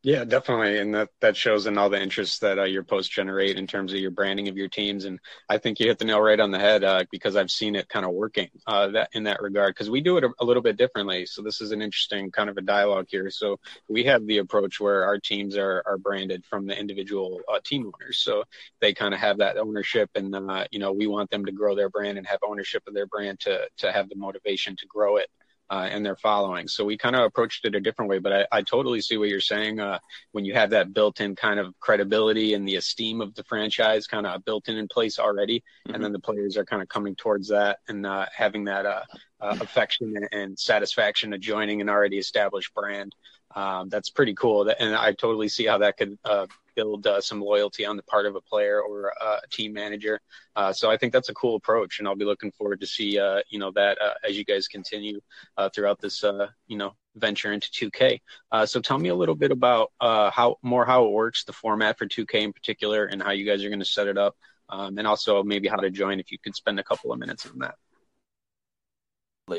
Yeah, 0.05 0.23
definitely, 0.23 0.77
and 0.77 0.93
that 0.93 1.09
that 1.21 1.35
shows 1.35 1.65
in 1.65 1.79
all 1.79 1.89
the 1.89 1.99
interest 1.99 2.41
that 2.41 2.59
uh, 2.59 2.63
your 2.65 2.83
posts 2.83 3.11
generate 3.11 3.57
in 3.57 3.65
terms 3.65 3.91
of 3.91 3.97
your 3.97 4.11
branding 4.11 4.47
of 4.47 4.55
your 4.55 4.67
teams. 4.67 5.05
And 5.05 5.19
I 5.49 5.57
think 5.57 5.79
you 5.79 5.87
hit 5.87 5.97
the 5.97 6.05
nail 6.05 6.21
right 6.21 6.39
on 6.39 6.51
the 6.51 6.59
head 6.59 6.83
uh, 6.83 7.05
because 7.09 7.35
I've 7.35 7.49
seen 7.49 7.75
it 7.75 7.89
kind 7.89 8.05
of 8.05 8.11
working 8.11 8.49
uh, 8.67 8.89
that 8.89 9.09
in 9.13 9.23
that 9.23 9.41
regard. 9.41 9.73
Because 9.73 9.89
we 9.89 10.01
do 10.01 10.17
it 10.17 10.23
a, 10.23 10.29
a, 10.39 10.45
little 10.45 10.61
bit 10.61 10.77
differently. 10.77 11.25
So 11.25 11.41
this 11.41 11.59
is 11.59 11.71
an 11.71 11.81
interesting 11.81 12.29
kind 12.29 12.51
of 12.51 12.57
a 12.57 12.61
dialogue 12.61 13.07
here. 13.09 13.31
So 13.31 13.59
we 13.89 14.03
have 14.03 14.27
the 14.27 14.37
approach 14.37 14.79
where 14.79 15.05
our 15.05 15.17
teams 15.17 15.57
are 15.57 15.81
are 15.87 15.97
branded 15.97 16.45
from 16.45 16.67
the 16.67 16.79
individual 16.79 17.41
uh, 17.51 17.59
team 17.63 17.91
owners. 17.91 18.19
So 18.19 18.43
they 18.81 18.93
kind 18.93 19.15
of 19.15 19.19
have 19.19 19.39
that 19.39 19.57
ownership, 19.57 20.11
and 20.13 20.35
uh, 20.35 20.65
you 20.69 20.77
know 20.77 20.91
we 20.91 21.07
want 21.07 21.31
them 21.31 21.45
to 21.45 21.51
grow 21.51 21.73
their 21.73 21.89
brand 21.89 22.19
and 22.19 22.27
have 22.27 22.41
ownership 22.47 22.83
of 22.85 22.93
their 22.93 23.07
brand 23.07 23.39
to 23.39 23.67
to 23.77 23.91
have 23.91 24.07
the 24.09 24.15
motivation 24.17 24.75
to 24.75 24.85
grow 24.85 25.17
it 25.17 25.31
uh, 25.69 25.87
and 25.89 26.05
their 26.05 26.15
following. 26.15 26.67
So 26.67 26.85
we 26.85 26.97
kind 26.97 27.15
of 27.15 27.23
approached 27.23 27.65
it 27.65 27.75
a 27.75 27.79
different 27.79 28.09
way, 28.09 28.19
but 28.19 28.33
I, 28.33 28.47
I 28.51 28.61
totally 28.61 29.01
see 29.01 29.17
what 29.17 29.29
you're 29.29 29.39
saying. 29.39 29.79
Uh, 29.79 29.99
when 30.31 30.45
you 30.45 30.53
have 30.53 30.69
that 30.71 30.93
built-in 30.93 31.35
kind 31.35 31.59
of 31.59 31.73
credibility 31.79 32.53
and 32.53 32.67
the 32.67 32.75
esteem 32.75 33.21
of 33.21 33.33
the 33.35 33.43
franchise 33.43 34.07
kind 34.07 34.27
of 34.27 34.45
built 34.45 34.67
in 34.67 34.77
in 34.77 34.87
place 34.87 35.19
already, 35.19 35.59
mm-hmm. 35.59 35.95
and 35.95 36.03
then 36.03 36.11
the 36.11 36.19
players 36.19 36.57
are 36.57 36.65
kind 36.65 36.81
of 36.81 36.89
coming 36.89 37.15
towards 37.15 37.49
that 37.49 37.79
and 37.87 38.05
uh, 38.05 38.25
having 38.35 38.65
that 38.65 38.85
uh, 38.85 39.01
uh, 39.41 39.57
affection 39.61 40.15
and 40.31 40.57
satisfaction 40.57 41.33
of 41.33 41.39
joining 41.39 41.81
an 41.81 41.89
already 41.89 42.17
established 42.17 42.73
brand. 42.73 43.13
Um, 43.55 43.89
that's 43.89 44.09
pretty 44.09 44.33
cool. 44.33 44.67
And 44.67 44.95
I 44.95 45.13
totally 45.13 45.47
see 45.47 45.65
how 45.65 45.77
that 45.79 45.97
could 45.97 46.17
uh, 46.25 46.47
build 46.75 47.07
uh, 47.07 47.21
some 47.21 47.41
loyalty 47.41 47.85
on 47.85 47.95
the 47.95 48.03
part 48.03 48.25
of 48.25 48.35
a 48.35 48.41
player 48.41 48.81
or 48.81 49.13
uh, 49.21 49.39
a 49.43 49.47
team 49.47 49.73
manager. 49.73 50.19
Uh, 50.55 50.71
so 50.71 50.91
I 50.91 50.97
think 50.97 51.13
that's 51.13 51.29
a 51.29 51.33
cool 51.33 51.55
approach, 51.55 51.99
and 51.99 52.07
I'll 52.07 52.15
be 52.15 52.25
looking 52.25 52.51
forward 52.51 52.81
to 52.81 52.87
see 52.87 53.17
uh, 53.17 53.41
you 53.49 53.59
know 53.59 53.71
that 53.71 54.01
uh, 54.01 54.13
as 54.27 54.37
you 54.37 54.45
guys 54.45 54.67
continue 54.67 55.19
uh, 55.57 55.69
throughout 55.69 55.99
this 55.99 56.23
you 56.67 56.77
know 56.77 56.95
venture 57.15 57.53
into 57.53 57.69
2K. 57.71 58.19
so 58.67 58.81
tell 58.81 58.97
me 58.97 59.09
a 59.09 59.15
little 59.15 59.35
bit 59.35 59.51
about 59.51 59.91
how 59.99 60.57
more 60.61 60.85
how 60.85 61.05
it 61.05 61.11
works, 61.11 61.43
the 61.45 61.53
format 61.53 61.97
for 61.97 62.05
2K 62.05 62.35
in 62.35 62.53
particular, 62.53 63.05
and 63.05 63.21
how 63.21 63.31
you 63.31 63.45
guys 63.45 63.63
are 63.63 63.69
going 63.69 63.79
to 63.79 63.85
set 63.85 64.07
it 64.07 64.17
up, 64.17 64.35
um, 64.69 64.97
and 64.97 65.07
also 65.07 65.43
maybe 65.43 65.67
how 65.67 65.77
to 65.77 65.89
join 65.89 66.19
if 66.19 66.31
you 66.31 66.37
could 66.37 66.55
spend 66.55 66.79
a 66.79 66.83
couple 66.83 67.11
of 67.11 67.19
minutes 67.19 67.45
on 67.45 67.59
that. 67.59 67.75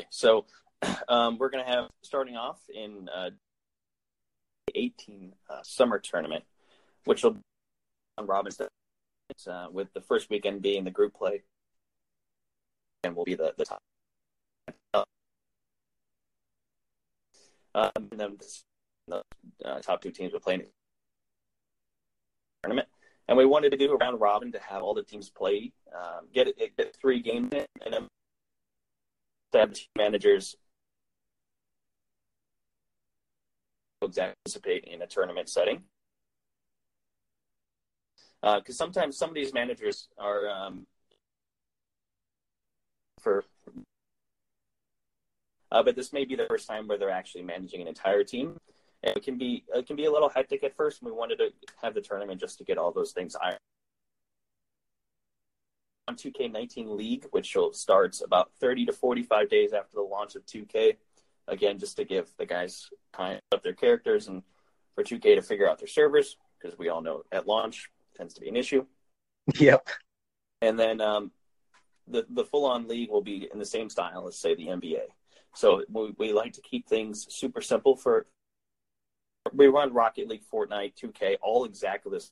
So 0.09 0.45
um, 1.09 1.37
we're 1.37 1.49
going 1.49 1.65
to 1.65 1.71
have 1.71 1.89
starting 2.03 2.35
off 2.35 2.59
in 2.73 3.09
18 4.75 5.33
summer 5.63 5.99
tournament 5.99 6.43
which 7.07 7.23
will 7.23 7.37
Robin's 8.21 8.59
uh, 8.59 9.67
with 9.71 9.91
the 9.93 10.01
first 10.01 10.29
weekend 10.29 10.61
being 10.61 10.83
the 10.83 10.91
group 10.91 11.13
play, 11.13 11.43
and 13.03 13.15
will 13.15 13.23
be 13.23 13.35
the, 13.35 13.53
the 13.57 13.65
top. 13.65 13.79
Um, 17.75 17.91
and 18.11 18.19
then 18.19 18.37
the 19.07 19.21
uh, 19.63 19.79
top 19.79 20.01
two 20.01 20.11
teams 20.11 20.33
will 20.33 20.39
play 20.39 20.55
in 20.55 20.59
the 20.61 20.67
tournament. 22.63 22.87
And 23.27 23.37
we 23.37 23.45
wanted 23.45 23.69
to 23.71 23.77
do 23.77 23.91
a 23.91 23.97
round 23.97 24.19
robin 24.19 24.51
to 24.53 24.59
have 24.59 24.81
all 24.81 24.93
the 24.93 25.03
teams 25.03 25.29
play, 25.29 25.71
um, 25.95 26.25
get, 26.33 26.47
get 26.57 26.95
three 26.99 27.21
games 27.21 27.51
in, 27.53 27.65
and 27.85 27.93
then 27.93 28.07
have 29.53 29.69
the 29.69 29.75
team 29.75 29.87
managers 29.95 30.55
exactly 34.01 34.35
participate 34.45 34.85
in 34.85 35.01
a 35.01 35.07
tournament 35.07 35.49
setting 35.49 35.83
because 38.41 38.63
uh, 38.69 38.73
sometimes 38.73 39.17
some 39.17 39.29
of 39.29 39.35
these 39.35 39.53
managers 39.53 40.07
are 40.17 40.49
um, 40.49 40.85
for 43.19 43.43
uh, 45.71 45.83
but 45.83 45.95
this 45.95 46.13
may 46.13 46.23
be 46.23 46.35
the 46.35 46.45
first 46.47 46.67
time 46.67 46.87
where 46.87 46.97
they're 46.97 47.09
actually 47.09 47.43
managing 47.43 47.81
an 47.81 47.87
entire 47.87 48.23
team 48.23 48.57
and 49.03 49.15
it 49.17 49.23
can 49.23 49.37
be 49.37 49.63
it 49.73 49.87
can 49.87 49.95
be 49.95 50.05
a 50.05 50.11
little 50.11 50.29
hectic 50.29 50.63
at 50.63 50.75
first 50.75 51.01
we 51.01 51.11
wanted 51.11 51.37
to 51.37 51.49
have 51.81 51.93
the 51.93 52.01
tournament 52.01 52.39
just 52.39 52.57
to 52.57 52.63
get 52.63 52.77
all 52.77 52.91
those 52.91 53.11
things 53.11 53.35
ironed 53.41 53.59
on 56.07 56.15
2K19 56.15 56.95
League, 56.95 57.25
which 57.31 57.55
starts 57.73 58.21
about 58.21 58.51
30 58.59 58.85
to 58.85 58.93
45 58.93 59.49
days 59.49 59.73
after 59.73 59.95
the 59.95 60.01
launch 60.01 60.35
of 60.35 60.45
2K. 60.45 60.95
Again, 61.47 61.77
just 61.77 61.97
to 61.97 62.05
give 62.05 62.29
the 62.37 62.45
guys 62.45 62.89
time 63.13 63.39
up 63.51 63.63
their 63.63 63.73
characters 63.73 64.27
and 64.27 64.43
for 64.95 65.03
2K 65.03 65.35
to 65.35 65.41
figure 65.41 65.69
out 65.69 65.79
their 65.79 65.87
servers, 65.87 66.37
because 66.59 66.77
we 66.77 66.89
all 66.89 67.01
know 67.01 67.23
at 67.31 67.47
launch 67.47 67.89
tends 68.17 68.33
to 68.35 68.41
be 68.41 68.49
an 68.49 68.55
issue. 68.55 68.85
Yep. 69.59 69.87
And 70.61 70.77
then 70.77 70.99
um, 70.99 71.31
the 72.05 72.25
the 72.29 72.43
full 72.43 72.65
on 72.65 72.87
league 72.87 73.09
will 73.09 73.21
be 73.21 73.47
in 73.51 73.59
the 73.59 73.65
same 73.65 73.89
style 73.89 74.27
as 74.27 74.37
say 74.37 74.55
the 74.55 74.67
NBA. 74.67 75.03
So 75.55 75.83
we, 75.89 76.13
we 76.17 76.33
like 76.33 76.53
to 76.53 76.61
keep 76.61 76.87
things 76.87 77.27
super 77.29 77.61
simple 77.61 77.95
for. 77.95 78.25
We 79.53 79.67
run 79.67 79.93
Rocket 79.93 80.27
League, 80.27 80.43
Fortnite, 80.53 80.95
2K, 81.01 81.37
all 81.41 81.63
exactly 81.63 82.11
this. 82.11 82.29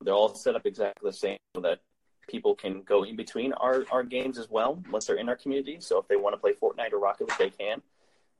They're 0.00 0.12
all 0.12 0.34
set 0.34 0.56
up 0.56 0.66
exactly 0.66 1.08
the 1.08 1.16
same 1.16 1.38
so 1.54 1.62
that 1.62 1.78
people 2.28 2.54
can 2.54 2.82
go 2.82 3.04
in 3.04 3.14
between 3.14 3.52
our, 3.52 3.84
our 3.92 4.02
games 4.02 4.38
as 4.38 4.50
well 4.50 4.82
once 4.90 5.06
they're 5.06 5.16
in 5.16 5.28
our 5.28 5.36
community. 5.36 5.78
So 5.80 5.98
if 5.98 6.08
they 6.08 6.16
want 6.16 6.34
to 6.34 6.38
play 6.38 6.54
Fortnite 6.54 6.92
or 6.92 6.98
Rocket 6.98 7.28
League, 7.28 7.38
they 7.38 7.50
can. 7.50 7.82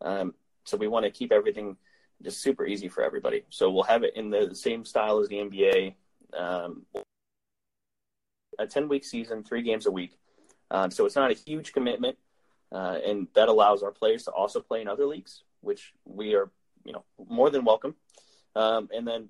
Um, 0.00 0.34
so 0.64 0.76
we 0.76 0.88
want 0.88 1.04
to 1.04 1.10
keep 1.10 1.30
everything 1.30 1.76
just 2.22 2.40
super 2.40 2.66
easy 2.66 2.88
for 2.88 3.02
everybody. 3.02 3.44
So 3.50 3.70
we'll 3.70 3.84
have 3.84 4.02
it 4.02 4.16
in 4.16 4.30
the 4.30 4.54
same 4.54 4.84
style 4.84 5.20
as 5.20 5.28
the 5.28 5.36
NBA. 5.36 5.94
Um, 6.36 6.86
a 8.58 8.66
10 8.66 8.88
week 8.88 9.04
season, 9.04 9.44
three 9.44 9.62
games 9.62 9.86
a 9.86 9.90
week. 9.90 10.18
Um, 10.70 10.90
so 10.90 11.06
it's 11.06 11.16
not 11.16 11.30
a 11.30 11.34
huge 11.34 11.72
commitment. 11.72 12.18
Uh, 12.70 12.98
and 13.04 13.28
that 13.34 13.48
allows 13.48 13.82
our 13.82 13.90
players 13.90 14.24
to 14.24 14.30
also 14.30 14.60
play 14.60 14.80
in 14.80 14.88
other 14.88 15.04
leagues, 15.04 15.42
which 15.60 15.92
we 16.06 16.34
are, 16.34 16.50
you 16.84 16.92
know, 16.92 17.04
more 17.28 17.50
than 17.50 17.64
welcome. 17.64 17.94
Um, 18.56 18.88
and 18.94 19.06
then 19.06 19.28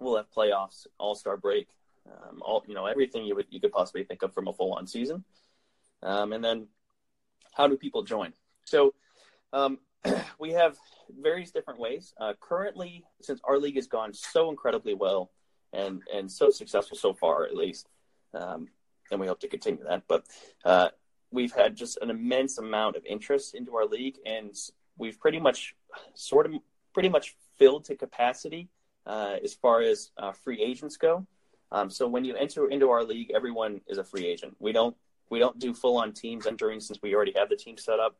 we'll 0.00 0.16
have 0.16 0.30
playoffs, 0.30 0.86
All 0.98 1.14
Star 1.14 1.36
break, 1.36 1.68
um, 2.06 2.42
all 2.42 2.64
you 2.66 2.74
know, 2.74 2.86
everything 2.86 3.24
you 3.24 3.36
would 3.36 3.46
you 3.50 3.60
could 3.60 3.72
possibly 3.72 4.02
think 4.02 4.22
of 4.22 4.32
from 4.32 4.48
a 4.48 4.52
full 4.52 4.72
on 4.72 4.86
season. 4.86 5.24
Um, 6.02 6.32
and 6.32 6.44
then, 6.44 6.66
how 7.54 7.66
do 7.66 7.76
people 7.76 8.02
join? 8.02 8.32
So, 8.64 8.94
um, 9.52 9.78
we 10.38 10.52
have 10.52 10.76
various 11.20 11.50
different 11.50 11.80
ways. 11.80 12.14
Uh, 12.20 12.34
currently, 12.40 13.04
since 13.20 13.40
our 13.44 13.58
league 13.58 13.76
has 13.76 13.86
gone 13.86 14.12
so 14.14 14.50
incredibly 14.50 14.94
well 14.94 15.30
and 15.72 16.02
and 16.12 16.30
so 16.30 16.50
successful 16.50 16.96
so 16.96 17.12
far, 17.12 17.44
at 17.44 17.56
least, 17.56 17.88
um, 18.34 18.68
and 19.10 19.20
we 19.20 19.26
hope 19.26 19.40
to 19.40 19.48
continue 19.48 19.84
that. 19.84 20.04
But 20.08 20.24
uh, 20.64 20.88
we've 21.30 21.52
had 21.52 21.76
just 21.76 21.98
an 21.98 22.10
immense 22.10 22.58
amount 22.58 22.96
of 22.96 23.04
interest 23.04 23.54
into 23.54 23.76
our 23.76 23.86
league, 23.86 24.16
and 24.24 24.54
we've 24.96 25.18
pretty 25.18 25.40
much 25.40 25.74
sort 26.14 26.46
of 26.46 26.52
pretty 26.92 27.08
much 27.08 27.36
filled 27.58 27.84
to 27.86 27.96
capacity 27.96 28.68
uh, 29.06 29.36
as 29.42 29.54
far 29.54 29.82
as 29.82 30.10
uh, 30.16 30.32
free 30.32 30.62
agents 30.62 30.96
go. 30.96 31.26
Um, 31.70 31.90
so 31.90 32.08
when 32.08 32.24
you 32.24 32.34
enter 32.34 32.68
into 32.68 32.90
our 32.90 33.04
league, 33.04 33.30
everyone 33.34 33.80
is 33.88 33.98
a 33.98 34.04
free 34.04 34.26
agent. 34.26 34.56
We 34.58 34.72
don't 34.72 34.96
we 35.30 35.38
don't 35.38 35.58
do 35.58 35.74
full 35.74 35.98
on 35.98 36.12
teams 36.12 36.46
entering 36.46 36.80
since 36.80 37.00
we 37.02 37.14
already 37.14 37.34
have 37.36 37.48
the 37.48 37.56
team 37.56 37.76
set 37.76 38.00
up. 38.00 38.16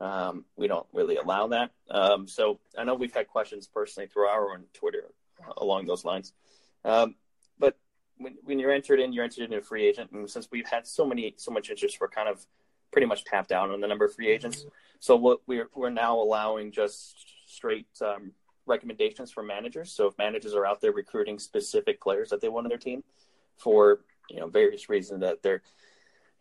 Um, 0.00 0.44
we 0.56 0.66
don't 0.66 0.86
really 0.92 1.16
allow 1.16 1.48
that. 1.48 1.70
Um, 1.90 2.26
so 2.26 2.58
I 2.76 2.84
know 2.84 2.94
we've 2.94 3.14
had 3.14 3.28
questions 3.28 3.68
personally 3.72 4.08
through 4.08 4.26
our 4.26 4.52
own 4.52 4.64
Twitter 4.72 5.04
along 5.58 5.86
those 5.86 6.04
lines. 6.04 6.32
Um, 6.84 7.14
but 7.58 7.78
when, 8.16 8.36
when 8.44 8.58
you're 8.58 8.72
entered 8.72 9.00
in, 9.00 9.12
you're 9.12 9.24
entered 9.24 9.44
into 9.44 9.58
a 9.58 9.62
free 9.62 9.86
agent. 9.86 10.10
And 10.12 10.28
since 10.28 10.48
we've 10.50 10.68
had 10.68 10.86
so 10.86 11.06
many, 11.06 11.34
so 11.36 11.50
much 11.50 11.70
interest, 11.70 11.98
we're 12.00 12.08
kind 12.08 12.28
of 12.28 12.44
pretty 12.92 13.06
much 13.06 13.24
tapped 13.24 13.48
down 13.48 13.70
on 13.70 13.80
the 13.80 13.86
number 13.86 14.04
of 14.04 14.14
free 14.14 14.28
agents. 14.28 14.66
So 14.98 15.16
what 15.16 15.40
we're, 15.46 15.68
we're 15.74 15.90
now 15.90 16.16
allowing 16.16 16.72
just 16.72 17.14
straight 17.46 17.86
um, 18.04 18.32
recommendations 18.66 19.30
from 19.30 19.46
managers. 19.46 19.92
So 19.92 20.06
if 20.06 20.18
managers 20.18 20.54
are 20.54 20.66
out 20.66 20.80
there 20.80 20.92
recruiting 20.92 21.38
specific 21.38 22.00
players 22.00 22.30
that 22.30 22.40
they 22.40 22.48
want 22.48 22.66
on 22.66 22.68
their 22.68 22.78
team 22.78 23.02
for, 23.56 24.00
you 24.28 24.40
know, 24.40 24.48
various 24.48 24.88
reasons 24.88 25.20
that 25.20 25.42
they're, 25.42 25.62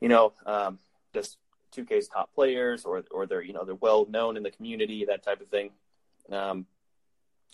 you 0.02 0.10
know, 0.10 0.34
um, 0.46 0.80
just 1.14 1.38
2K's 1.76 2.08
top 2.08 2.34
players 2.34 2.86
or 2.86 3.04
or 3.12 3.26
they're 3.26 3.42
you 3.42 3.54
know 3.54 3.64
they're 3.64 3.76
well 3.76 4.06
known 4.10 4.38
in 4.38 4.44
the 4.44 4.52
community 4.52 5.06
that 5.06 5.24
type 5.24 5.42
of 5.42 5.48
thing. 5.50 5.72
Um, 6.32 6.66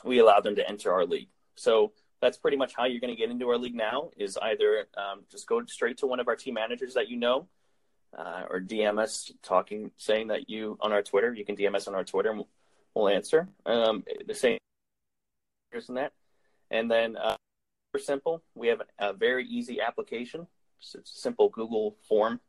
we 0.04 0.20
allow 0.20 0.40
them 0.40 0.56
to 0.56 0.68
enter 0.68 0.92
our 0.94 1.06
league. 1.06 1.30
So 1.56 1.94
that's 2.26 2.38
pretty 2.38 2.58
much 2.58 2.74
how 2.76 2.86
you're 2.86 3.00
going 3.00 3.14
to 3.14 3.20
get 3.20 3.30
into 3.30 3.48
our 3.50 3.58
league 3.58 3.76
now. 3.76 4.10
Is 4.18 4.38
either 4.42 4.88
um, 4.98 5.22
just 5.30 5.48
go 5.48 5.64
straight 5.66 5.98
to 6.00 6.08
one 6.08 6.20
of 6.20 6.28
our 6.28 6.36
team 6.36 6.56
managers 6.56 6.94
that 6.96 7.10
you 7.10 7.18
know, 7.18 7.48
uh, 8.18 8.44
or 8.50 8.60
DM 8.60 9.00
us 9.00 9.32
talking 9.44 9.92
saying 9.98 10.28
that 10.28 10.50
you 10.50 10.78
on 10.82 10.92
our 10.92 11.02
Twitter. 11.02 11.34
You 11.34 11.46
can 11.46 11.56
DM 11.56 11.76
us 11.76 11.88
on 11.88 11.96
our 11.96 12.04
Twitter 12.04 12.30
and 12.30 12.40
we'll, 12.40 12.50
we'll 12.94 13.10
answer. 13.10 13.48
Um, 13.66 14.04
the 14.26 14.34
same 14.34 14.58
than 15.88 15.96
that, 15.96 16.14
and 16.72 16.90
then 16.90 17.18
uh, 17.18 17.36
for 17.92 18.00
simple, 18.00 18.42
we 18.56 18.70
have 18.70 18.82
a, 19.00 19.10
a 19.10 19.14
very 19.14 19.46
easy 19.46 19.82
application. 19.82 20.48
So 20.80 21.00
it's 21.00 21.14
a 21.14 21.20
simple 21.20 21.50
Google 21.50 21.98
form 22.08 22.40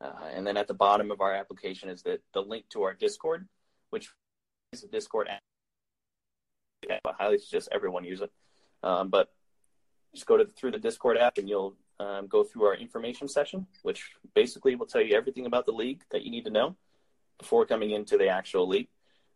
uh, 0.00 0.12
and 0.34 0.46
then 0.46 0.56
at 0.56 0.66
the 0.66 0.74
bottom 0.74 1.10
of 1.10 1.20
our 1.20 1.34
application 1.34 1.88
is 1.88 2.02
the, 2.02 2.18
the 2.32 2.40
link 2.40 2.64
to 2.70 2.82
our 2.82 2.94
Discord, 2.94 3.46
which 3.90 4.10
is 4.72 4.82
a 4.82 4.88
Discord 4.88 5.28
app. 5.28 5.40
I 6.90 7.12
highly 7.18 7.38
suggest 7.38 7.68
everyone 7.70 8.04
use 8.04 8.22
it. 8.22 8.30
Um, 8.82 9.08
but 9.08 9.32
just 10.14 10.26
go 10.26 10.36
to 10.36 10.46
through 10.46 10.72
the 10.72 10.78
Discord 10.78 11.16
app 11.18 11.38
and 11.38 11.48
you'll 11.48 11.76
um, 11.98 12.26
go 12.26 12.44
through 12.44 12.64
our 12.64 12.74
information 12.74 13.28
session, 13.28 13.66
which 13.82 14.12
basically 14.34 14.74
will 14.74 14.86
tell 14.86 15.02
you 15.02 15.16
everything 15.16 15.46
about 15.46 15.66
the 15.66 15.72
league 15.72 16.02
that 16.10 16.22
you 16.22 16.30
need 16.30 16.44
to 16.44 16.50
know 16.50 16.76
before 17.38 17.66
coming 17.66 17.90
into 17.90 18.16
the 18.16 18.28
actual 18.28 18.66
league. 18.66 18.88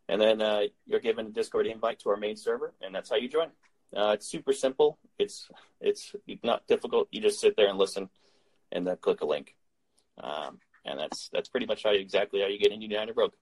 And 0.08 0.20
then 0.20 0.40
uh, 0.42 0.62
you're 0.86 1.00
given 1.00 1.26
a 1.26 1.30
Discord 1.30 1.66
invite 1.66 2.00
to 2.00 2.10
our 2.10 2.16
main 2.16 2.36
server, 2.36 2.74
and 2.82 2.94
that's 2.94 3.10
how 3.10 3.16
you 3.16 3.28
join. 3.28 3.48
Uh, 3.96 4.12
it's 4.12 4.26
super 4.26 4.52
simple. 4.52 4.98
It's 5.18 5.48
it's 5.80 6.14
not 6.42 6.66
difficult. 6.66 7.08
You 7.10 7.20
just 7.20 7.40
sit 7.40 7.56
there 7.56 7.68
and 7.68 7.78
listen, 7.78 8.10
and 8.72 8.86
then 8.86 8.96
click 8.96 9.20
a 9.20 9.26
link. 9.26 9.54
Um, 10.18 10.58
and 10.84 10.98
that's 10.98 11.30
that's 11.32 11.48
pretty 11.48 11.66
much 11.66 11.84
how 11.84 11.90
you, 11.90 12.00
exactly 12.00 12.40
how 12.40 12.48
you 12.48 12.58
get 12.58 12.72
into 12.72 12.86
United 12.86 13.14
Rogue. 13.16 13.32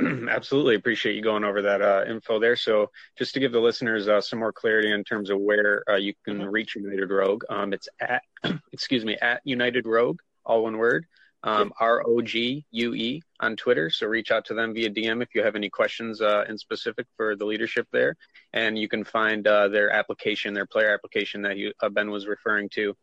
Absolutely 0.28 0.74
appreciate 0.74 1.14
you 1.14 1.22
going 1.22 1.44
over 1.44 1.62
that 1.62 1.82
uh, 1.82 2.04
info 2.08 2.38
there. 2.38 2.56
So, 2.56 2.90
just 3.16 3.34
to 3.34 3.40
give 3.40 3.52
the 3.52 3.60
listeners 3.60 4.08
uh, 4.08 4.20
some 4.20 4.38
more 4.38 4.52
clarity 4.52 4.90
in 4.90 5.04
terms 5.04 5.30
of 5.30 5.38
where 5.38 5.84
uh, 5.88 5.96
you 5.96 6.14
can 6.24 6.38
mm-hmm. 6.38 6.48
reach 6.48 6.76
United 6.76 7.10
Rogue, 7.10 7.44
um, 7.50 7.72
it's 7.72 7.88
at 8.00 8.22
excuse 8.72 9.04
me 9.04 9.16
at 9.20 9.40
United 9.44 9.86
Rogue, 9.86 10.20
all 10.44 10.62
one 10.64 10.78
word, 10.78 11.06
um, 11.44 11.72
R 11.78 12.02
O 12.06 12.20
G 12.20 12.64
U 12.70 12.94
E 12.94 13.22
on 13.40 13.56
Twitter. 13.56 13.90
So 13.90 14.06
reach 14.06 14.30
out 14.30 14.44
to 14.46 14.54
them 14.54 14.74
via 14.74 14.90
DM 14.90 15.22
if 15.22 15.34
you 15.34 15.42
have 15.42 15.56
any 15.56 15.68
questions 15.68 16.20
uh, 16.20 16.44
in 16.48 16.56
specific 16.56 17.06
for 17.16 17.36
the 17.36 17.44
leadership 17.44 17.86
there, 17.92 18.16
and 18.52 18.78
you 18.78 18.88
can 18.88 19.04
find 19.04 19.46
uh, 19.46 19.68
their 19.68 19.90
application, 19.90 20.54
their 20.54 20.66
player 20.66 20.92
application 20.92 21.42
that 21.42 21.56
you, 21.56 21.72
uh, 21.82 21.88
Ben 21.88 22.10
was 22.10 22.26
referring 22.26 22.68
to 22.70 22.96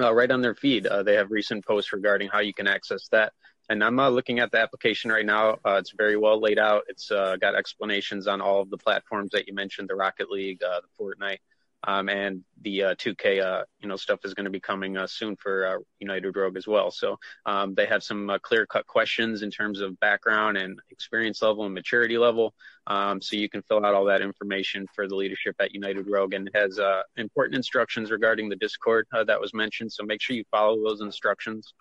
uh, 0.00 0.12
right 0.12 0.30
on 0.30 0.40
their 0.40 0.54
feed. 0.54 0.86
Uh, 0.86 1.02
they 1.02 1.14
have 1.14 1.30
recent 1.30 1.64
posts 1.64 1.92
regarding 1.92 2.28
how 2.28 2.40
you 2.40 2.54
can 2.54 2.66
access 2.66 3.08
that. 3.08 3.32
And 3.72 3.82
I'm 3.82 3.98
uh, 3.98 4.10
looking 4.10 4.38
at 4.38 4.50
the 4.52 4.58
application 4.58 5.10
right 5.10 5.24
now. 5.24 5.52
Uh, 5.64 5.76
it's 5.78 5.94
very 5.96 6.18
well 6.18 6.38
laid 6.38 6.58
out. 6.58 6.82
It's 6.88 7.10
uh, 7.10 7.36
got 7.36 7.54
explanations 7.54 8.26
on 8.26 8.42
all 8.42 8.60
of 8.60 8.68
the 8.68 8.76
platforms 8.76 9.30
that 9.32 9.48
you 9.48 9.54
mentioned: 9.54 9.88
the 9.88 9.94
Rocket 9.94 10.30
League, 10.30 10.62
uh, 10.62 10.80
the 10.82 11.02
Fortnite, 11.02 11.38
um, 11.84 12.10
and 12.10 12.44
the 12.60 12.80
2K, 12.80 13.40
uh, 13.40 13.44
uh, 13.44 13.64
you 13.80 13.88
know, 13.88 13.96
stuff 13.96 14.20
is 14.24 14.34
going 14.34 14.44
to 14.44 14.50
be 14.50 14.60
coming 14.60 14.98
uh, 14.98 15.06
soon 15.06 15.36
for 15.36 15.80
United 16.00 16.36
Rogue 16.36 16.58
as 16.58 16.66
well. 16.66 16.90
So 16.90 17.18
um, 17.46 17.72
they 17.74 17.86
have 17.86 18.02
some 18.02 18.30
clear-cut 18.42 18.86
questions 18.86 19.40
in 19.40 19.50
terms 19.50 19.80
of 19.80 19.98
background 20.00 20.58
and 20.58 20.78
experience 20.90 21.40
level 21.40 21.64
and 21.64 21.72
maturity 21.72 22.18
level. 22.18 22.52
Um, 22.88 23.22
so 23.22 23.36
you 23.36 23.48
can 23.48 23.62
fill 23.62 23.86
out 23.86 23.94
all 23.94 24.04
that 24.04 24.20
information 24.20 24.86
for 24.94 25.08
the 25.08 25.16
leadership 25.16 25.56
at 25.60 25.72
United 25.72 26.06
Rogue, 26.10 26.34
and 26.34 26.46
it 26.46 26.54
has 26.54 26.78
important 27.16 27.56
instructions 27.56 28.10
regarding 28.10 28.50
the 28.50 28.56
Discord 28.56 29.06
that 29.12 29.40
was 29.40 29.54
mentioned. 29.54 29.92
So 29.92 30.04
make 30.04 30.20
sure 30.20 30.36
you 30.36 30.44
follow 30.50 30.76
those 30.76 31.00
instructions 31.00 31.72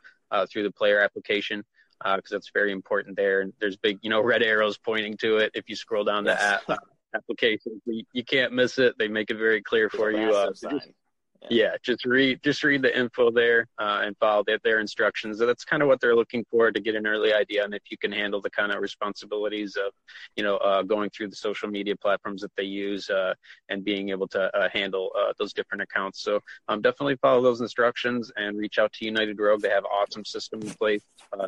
through 0.50 0.64
the 0.64 0.72
player 0.72 1.02
application 1.02 1.66
because 2.04 2.32
uh, 2.32 2.36
that's 2.36 2.52
very 2.54 2.72
important 2.72 3.16
there. 3.16 3.42
And 3.42 3.54
there's 3.60 3.78
big, 3.78 4.00
you 4.02 4.10
know, 4.10 4.22
red 4.22 4.44
arrows 4.44 4.78
pointing 4.78 5.18
to 5.18 5.38
it 5.38 5.52
if 5.54 5.70
you 5.70 5.76
scroll 5.76 6.04
down 6.04 6.26
yes. 6.26 6.64
the 6.68 6.74
app 6.74 6.80
applications. 7.16 7.82
You, 7.86 8.04
you, 8.14 8.24
can't 8.24 8.54
miss 8.54 8.78
it. 8.78 8.96
They 8.98 9.08
make 9.08 9.30
it 9.30 9.38
very 9.38 9.62
clear 9.62 9.90
for 9.90 10.12
you. 10.12 10.34
Uh, 10.34 10.52
yeah. 11.50 11.76
just 11.82 12.06
read 12.06 12.42
just 12.44 12.64
read 12.64 12.82
the 12.82 12.98
info 12.98 13.32
there 13.32 13.68
uh, 13.80 14.02
and 14.04 14.16
follow 14.18 14.44
their, 14.46 14.60
their 14.64 14.80
instructions. 14.80 15.40
so 15.40 15.46
That's 15.46 15.64
kind 15.64 15.82
of 15.82 15.88
what 15.88 16.00
they're 16.00 16.16
looking 16.16 16.46
for 16.50 16.72
to 16.72 16.80
get 16.80 16.96
an 16.96 17.08
early 17.08 17.34
idea 17.34 17.64
on 17.64 17.74
if 17.74 17.84
you 17.90 17.98
can 17.98 18.12
handle 18.12 18.42
the 18.42 18.50
kind 18.50 18.72
of 18.72 18.82
responsibilities 18.82 19.76
of, 19.76 19.92
you 20.36 20.44
know, 20.44 20.58
uh, 20.58 20.84
going 20.84 21.10
through 21.10 21.30
the 21.30 21.36
social 21.36 21.70
media 21.70 21.96
platforms 21.96 22.42
that 22.42 22.52
they 22.56 22.64
use 22.64 23.10
uh, 23.10 23.34
and 23.70 23.84
being 23.84 24.10
able 24.10 24.28
to 24.30 24.56
uh, 24.56 24.70
handle 24.72 25.12
uh, 25.18 25.34
those 25.40 25.54
different 25.54 25.82
accounts. 25.82 26.22
So 26.22 26.40
um, 26.68 26.82
definitely 26.82 27.18
follow 27.18 27.42
those 27.42 27.62
instructions 27.62 28.32
and 28.36 28.58
reach 28.58 28.78
out 28.78 28.94
to 28.94 29.06
United 29.06 29.40
Rogue. 29.40 29.62
They 29.62 29.70
have 29.70 29.86
awesome 29.86 30.26
system 30.26 30.62
in 30.62 30.70
place. 30.72 31.04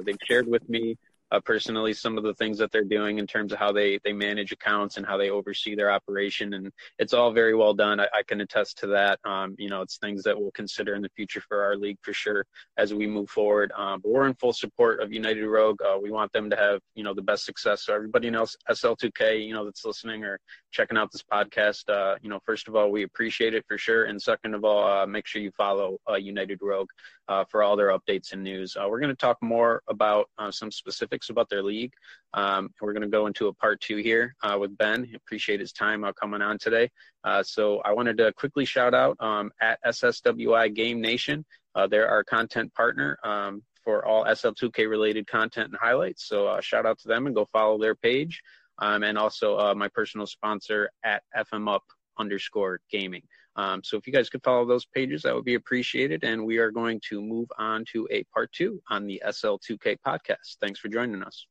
they've 0.06 0.18
shared 0.28 0.48
with 0.48 0.68
me 0.70 0.98
uh, 1.34 1.40
personally 1.42 1.94
some 1.94 2.18
of 2.18 2.24
the 2.24 2.34
things 2.36 2.58
that 2.60 2.72
they're 2.72 2.84
doing 2.84 3.18
in 3.18 3.28
terms 3.28 3.52
of 3.52 3.60
how 3.60 3.72
they 3.72 4.00
they 4.04 4.14
manage 4.14 4.52
accounts 4.52 4.98
and 4.98 5.06
how 5.06 5.18
they 5.18 5.30
oversee 5.30 5.76
their 5.76 5.92
operation 5.92 6.54
and 6.54 6.72
it's 7.00 7.14
all 7.14 7.32
very 7.32 7.56
well 7.56 7.74
done. 7.74 8.00
I, 8.00 8.08
I 8.14 8.24
can 8.28 8.42
attest 8.42 8.78
to 8.80 8.88
that. 8.88 9.20
Um, 9.26 9.56
you 9.58 9.70
know 9.70 9.82
it's 9.82 9.98
things 9.98 10.24
that 10.24 10.40
we'll 10.40 10.52
consider 10.52 10.96
in 10.96 11.02
the 11.02 11.10
future 11.16 11.42
for 11.42 11.64
our 11.64 11.76
league 11.76 11.98
for 12.02 12.14
sure 12.14 12.46
as 12.78 12.94
we 12.94 13.08
move 13.08 13.30
forward. 13.30 13.72
Um, 13.76 14.00
but 14.02 14.12
we're 14.12 14.28
in 14.28 14.36
full 14.36 14.54
support 14.54 15.02
of 15.02 15.12
united 15.12 15.48
rogue. 15.48 15.82
Uh, 15.82 15.98
we 16.02 16.12
want 16.12 16.32
them 16.32 16.50
to 16.52 16.56
have 16.56 16.80
you 16.96 17.04
know 17.04 17.14
the 17.14 17.22
best 17.22 17.46
success. 17.46 17.86
So 17.86 17.94
everybody 17.94 18.30
else 18.34 18.56
sl2k 18.70 19.46
you 19.46 19.54
know 19.54 19.66
that's 19.66 19.86
listening 19.86 20.24
or 20.24 20.40
checking 20.72 20.98
out 20.98 21.12
this 21.12 21.24
podcast 21.24 21.90
uh, 21.90 22.16
you 22.22 22.30
know 22.30 22.40
first 22.46 22.68
of 22.68 22.76
all 22.76 22.92
we 22.92 23.04
appreciate 23.04 23.56
it 23.56 23.66
for 23.68 23.78
sure. 23.78 24.06
And 24.06 24.22
second 24.22 24.54
of 24.54 24.64
all 24.64 24.86
uh, 24.86 25.08
make 25.08 25.26
sure 25.26 25.42
you 25.42 25.52
follow 25.52 25.98
uh, 26.10 26.16
united 26.16 26.60
rogue 26.62 26.90
uh, 27.28 27.44
for 27.50 27.64
all 27.64 27.76
their 27.76 27.98
updates 27.98 28.34
and 28.34 28.44
news 28.44 28.76
we're 28.76 29.00
going 29.00 29.10
to 29.10 29.16
talk 29.16 29.38
more 29.42 29.82
about 29.88 30.30
some 30.52 30.72
specifics 30.72 31.30
about 31.30 31.50
their 31.50 31.64
league. 31.64 31.94
Um, 32.34 32.70
we're 32.82 32.94
going 32.94 33.04
to 33.04 33.10
go 33.10 33.28
into 33.28 33.48
a 33.48 33.54
part 33.54 33.80
two 33.82 33.98
here 33.98 34.36
uh, 34.42 34.58
with 34.60 34.76
Ben. 34.78 35.10
Appreciate 35.16 35.60
his 35.60 35.72
time 35.72 36.04
uh, 36.04 36.14
coming 36.14 36.42
on 36.42 36.58
today. 36.58 36.90
Uh, 37.24 37.44
so 37.44 37.80
I 37.86 37.94
wanted 37.94 38.18
to 38.18 38.34
quickly 38.34 38.66
shout 38.66 38.94
out 38.94 39.18
um, 39.20 39.52
at 39.62 39.80
SSWI 39.86 40.74
Game 40.74 41.00
Nation. 41.00 41.46
Uh, 41.76 41.88
they're 41.88 42.10
our 42.10 42.24
content 42.24 42.74
partner 42.74 43.18
um, 43.24 43.64
for 43.84 44.06
all 44.06 44.26
SL2K 44.26 44.90
related 44.90 45.28
content 45.28 45.70
and 45.70 45.78
highlights. 45.80 46.28
So 46.28 46.48
uh, 46.48 46.62
shout 46.62 46.86
out 46.86 47.00
to 47.00 47.08
them 47.08 47.28
and 47.28 47.36
go 47.36 47.46
follow 47.46 47.78
their 47.78 47.96
page. 47.96 48.42
Um, 48.80 49.04
and 49.04 49.18
also 49.18 49.58
uh, 49.60 49.76
my 49.76 49.88
personal 49.90 50.26
sponsor 50.26 50.90
at 51.04 51.22
FMUp 51.38 51.82
underscore 52.18 52.80
gaming. 52.92 53.24
Um, 53.56 53.84
so 53.84 53.98
if 53.98 54.08
you 54.08 54.14
guys 54.14 54.30
could 54.30 54.44
follow 54.44 54.66
those 54.66 54.86
pages, 54.86 55.24
that 55.24 55.36
would 55.36 55.46
be 55.46 55.56
appreciated. 55.56 56.24
And 56.24 56.46
we 56.46 56.58
are 56.58 56.72
going 56.72 57.02
to 57.10 57.22
move 57.22 57.50
on 57.58 57.86
to 57.94 58.08
a 58.12 58.24
part 58.26 58.52
two 58.52 58.82
on 58.90 59.06
the 59.06 59.22
SL2K 59.26 59.98
podcast. 60.06 60.58
Thanks 60.60 60.80
for 60.80 60.88
joining 60.88 61.24
us. 61.24 61.46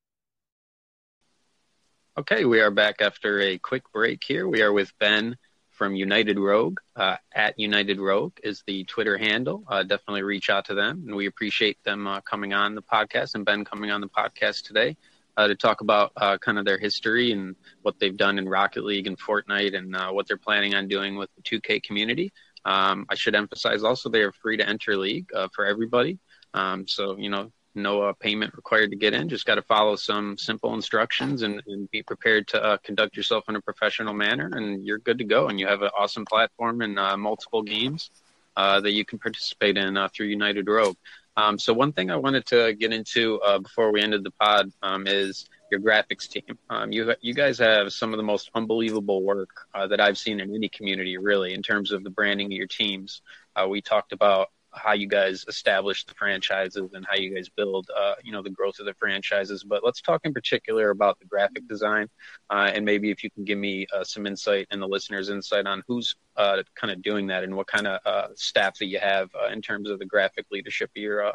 Okay, 2.18 2.44
we 2.44 2.60
are 2.60 2.70
back 2.70 3.00
after 3.00 3.40
a 3.40 3.58
quick 3.58 3.84
break 3.92 4.22
here. 4.26 4.46
We 4.46 4.62
are 4.62 4.72
with 4.72 4.92
Ben 4.98 5.36
from 5.70 5.94
United 5.94 6.38
Rogue. 6.38 6.78
Uh, 6.94 7.16
at 7.34 7.58
United 7.58 7.98
Rogue 7.98 8.34
is 8.42 8.62
the 8.66 8.84
Twitter 8.84 9.16
handle. 9.16 9.64
Uh, 9.66 9.82
definitely 9.82 10.22
reach 10.22 10.50
out 10.50 10.66
to 10.66 10.74
them, 10.74 11.04
and 11.06 11.16
we 11.16 11.26
appreciate 11.26 11.82
them 11.84 12.06
uh, 12.06 12.20
coming 12.20 12.52
on 12.52 12.74
the 12.74 12.82
podcast 12.82 13.34
and 13.34 13.46
Ben 13.46 13.64
coming 13.64 13.90
on 13.90 14.02
the 14.02 14.08
podcast 14.08 14.64
today 14.64 14.96
uh, 15.36 15.48
to 15.48 15.54
talk 15.54 15.80
about 15.80 16.12
uh, 16.16 16.38
kind 16.38 16.58
of 16.58 16.64
their 16.64 16.78
history 16.78 17.32
and 17.32 17.56
what 17.82 17.98
they've 17.98 18.16
done 18.16 18.38
in 18.38 18.48
Rocket 18.48 18.84
League 18.84 19.06
and 19.06 19.18
Fortnite 19.18 19.76
and 19.76 19.94
uh, 19.96 20.10
what 20.10 20.28
they're 20.28 20.36
planning 20.36 20.74
on 20.74 20.88
doing 20.88 21.16
with 21.16 21.30
the 21.36 21.42
2K 21.42 21.82
community. 21.82 22.32
Um, 22.64 23.06
I 23.08 23.14
should 23.14 23.34
emphasize 23.34 23.82
also 23.82 24.08
they 24.08 24.22
are 24.22 24.32
free 24.32 24.56
to 24.56 24.68
enter 24.68 24.96
league 24.96 25.26
for 25.54 25.66
everybody. 25.66 26.18
Um, 26.54 26.86
so 26.86 27.16
you 27.16 27.30
know 27.30 27.50
no 27.74 28.02
uh, 28.02 28.12
payment 28.12 28.54
required 28.54 28.90
to 28.90 28.96
get 28.96 29.14
in. 29.14 29.28
Just 29.28 29.46
got 29.46 29.54
to 29.56 29.62
follow 29.62 29.96
some 29.96 30.36
simple 30.36 30.74
instructions 30.74 31.42
and, 31.42 31.62
and 31.66 31.90
be 31.90 32.02
prepared 32.02 32.46
to 32.48 32.62
uh, 32.62 32.76
conduct 32.78 33.16
yourself 33.16 33.44
in 33.48 33.56
a 33.56 33.60
professional 33.60 34.14
manner, 34.14 34.50
and 34.54 34.86
you're 34.86 34.98
good 34.98 35.18
to 35.18 35.24
go. 35.24 35.48
And 35.48 35.58
you 35.58 35.66
have 35.66 35.82
an 35.82 35.90
awesome 35.96 36.24
platform 36.24 36.82
and 36.82 36.98
uh, 36.98 37.16
multiple 37.16 37.62
games 37.62 38.10
uh, 38.56 38.80
that 38.80 38.92
you 38.92 39.04
can 39.04 39.18
participate 39.18 39.76
in 39.76 39.96
uh, 39.96 40.08
through 40.08 40.26
United 40.26 40.68
Rogue. 40.68 40.96
Um, 41.36 41.58
so 41.58 41.72
one 41.72 41.92
thing 41.92 42.10
I 42.10 42.16
wanted 42.16 42.44
to 42.46 42.74
get 42.74 42.92
into 42.92 43.40
uh, 43.40 43.58
before 43.58 43.92
we 43.92 44.02
ended 44.02 44.22
the 44.24 44.30
pod 44.32 44.70
um, 44.82 45.06
is 45.06 45.48
your 45.70 45.80
graphics 45.80 46.28
team. 46.28 46.58
Um, 46.68 46.92
you 46.92 47.14
you 47.22 47.32
guys 47.32 47.58
have 47.58 47.92
some 47.92 48.12
of 48.12 48.18
the 48.18 48.22
most 48.22 48.50
unbelievable 48.54 49.22
work 49.22 49.48
that 49.74 50.00
I've 50.00 50.18
seen 50.18 50.40
in 50.40 50.54
any 50.54 50.68
community, 50.68 51.16
really, 51.16 51.54
in 51.54 51.62
terms 51.62 51.92
of 51.92 52.04
the 52.04 52.10
branding 52.10 52.46
of 52.46 52.52
your 52.52 52.66
teams. 52.66 53.22
we 53.68 53.80
talked 53.80 54.12
about 54.12 54.48
how 54.74 54.92
you 54.92 55.06
guys 55.06 55.44
establish 55.48 56.04
the 56.04 56.14
franchises 56.14 56.90
and 56.94 57.06
how 57.08 57.16
you 57.16 57.34
guys 57.34 57.48
build, 57.48 57.88
uh, 57.96 58.14
you 58.22 58.32
know, 58.32 58.42
the 58.42 58.50
growth 58.50 58.78
of 58.78 58.86
the 58.86 58.94
franchises. 58.94 59.64
But 59.64 59.84
let's 59.84 60.00
talk 60.00 60.22
in 60.24 60.32
particular 60.32 60.90
about 60.90 61.18
the 61.18 61.26
graphic 61.26 61.68
design, 61.68 62.08
uh, 62.50 62.70
and 62.74 62.84
maybe 62.84 63.10
if 63.10 63.22
you 63.22 63.30
can 63.30 63.44
give 63.44 63.58
me 63.58 63.86
uh, 63.94 64.04
some 64.04 64.26
insight 64.26 64.66
and 64.70 64.80
the 64.80 64.88
listeners' 64.88 65.28
insight 65.28 65.66
on 65.66 65.82
who's 65.86 66.16
uh, 66.36 66.62
kind 66.74 66.90
of 66.90 67.02
doing 67.02 67.26
that 67.28 67.44
and 67.44 67.54
what 67.54 67.66
kind 67.66 67.86
of 67.86 68.00
uh, 68.06 68.28
staff 68.34 68.78
that 68.78 68.86
you 68.86 68.98
have 68.98 69.30
uh, 69.34 69.48
in 69.48 69.60
terms 69.60 69.90
of 69.90 69.98
the 69.98 70.06
graphic 70.06 70.46
leadership 70.50 70.90
of 70.96 71.02
your 71.02 71.32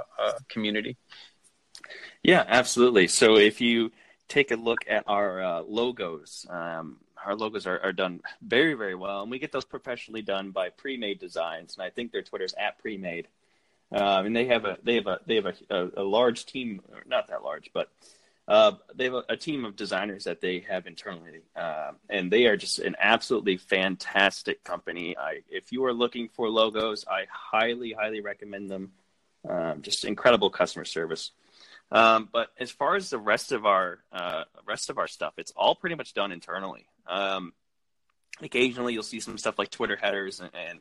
community. 0.49 0.97
Yeah, 2.23 2.43
absolutely. 2.47 3.07
So 3.07 3.37
if 3.37 3.61
you 3.61 3.91
take 4.27 4.51
a 4.51 4.55
look 4.55 4.79
at 4.87 5.03
our 5.07 5.61
logos. 5.61 6.45
Um, 6.49 6.97
our 7.25 7.35
logos 7.35 7.67
are, 7.67 7.79
are 7.81 7.93
done 7.93 8.21
very 8.41 8.73
very 8.73 8.95
well 8.95 9.21
and 9.21 9.31
we 9.31 9.39
get 9.39 9.51
those 9.51 9.65
professionally 9.65 10.21
done 10.21 10.51
by 10.51 10.69
pre-made 10.69 11.19
designs 11.19 11.75
and 11.75 11.83
i 11.83 11.89
think 11.89 12.11
their 12.11 12.21
twitter's 12.21 12.53
at 12.53 12.77
pre-made. 12.79 13.27
Um, 13.89 14.25
and 14.25 14.35
they 14.35 14.45
have 14.47 14.65
a 14.65 14.77
they 14.83 14.95
have 14.95 15.07
a 15.07 15.19
they 15.25 15.35
have 15.35 15.45
a, 15.45 15.53
a, 15.69 15.89
a 15.97 16.03
large 16.03 16.45
team 16.45 16.81
not 17.05 17.27
that 17.27 17.43
large 17.43 17.71
but 17.73 17.89
uh, 18.49 18.73
they 18.95 19.05
have 19.05 19.13
a, 19.13 19.23
a, 19.29 19.37
team 19.37 19.65
of 19.65 19.75
designers 19.75 20.23
that 20.23 20.39
they 20.39 20.59
have 20.69 20.87
internally 20.87 21.41
uh, 21.55 21.91
and 22.09 22.29
they 22.29 22.47
are 22.47 22.57
just 22.57 22.79
an 22.79 22.95
absolutely 22.99 23.57
fantastic 23.57 24.63
company. 24.63 25.17
I, 25.17 25.41
if 25.49 25.71
you 25.73 25.83
are 25.85 25.93
looking 25.93 26.27
for 26.27 26.49
logos 26.49 27.05
i 27.09 27.25
highly 27.31 27.93
highly 27.93 28.19
recommend 28.21 28.69
them. 28.69 28.91
Um, 29.47 29.81
just 29.81 30.03
incredible 30.03 30.49
customer 30.49 30.83
service 30.83 31.31
um, 31.91 32.29
but 32.31 32.49
as 32.59 32.71
far 32.71 32.95
as 32.95 33.09
the 33.09 33.17
rest 33.17 33.51
of 33.51 33.65
our 33.65 33.99
uh, 34.11 34.43
rest 34.67 34.89
of 34.89 34.97
our 34.97 35.07
stuff, 35.07 35.33
it's 35.37 35.51
all 35.55 35.75
pretty 35.75 35.95
much 35.95 36.13
done 36.13 36.31
internally. 36.31 36.85
Um, 37.07 37.53
occasionally, 38.41 38.93
you'll 38.93 39.03
see 39.03 39.19
some 39.19 39.37
stuff 39.37 39.57
like 39.57 39.69
Twitter 39.69 39.95
headers 39.95 40.39
and, 40.39 40.51
and 40.53 40.79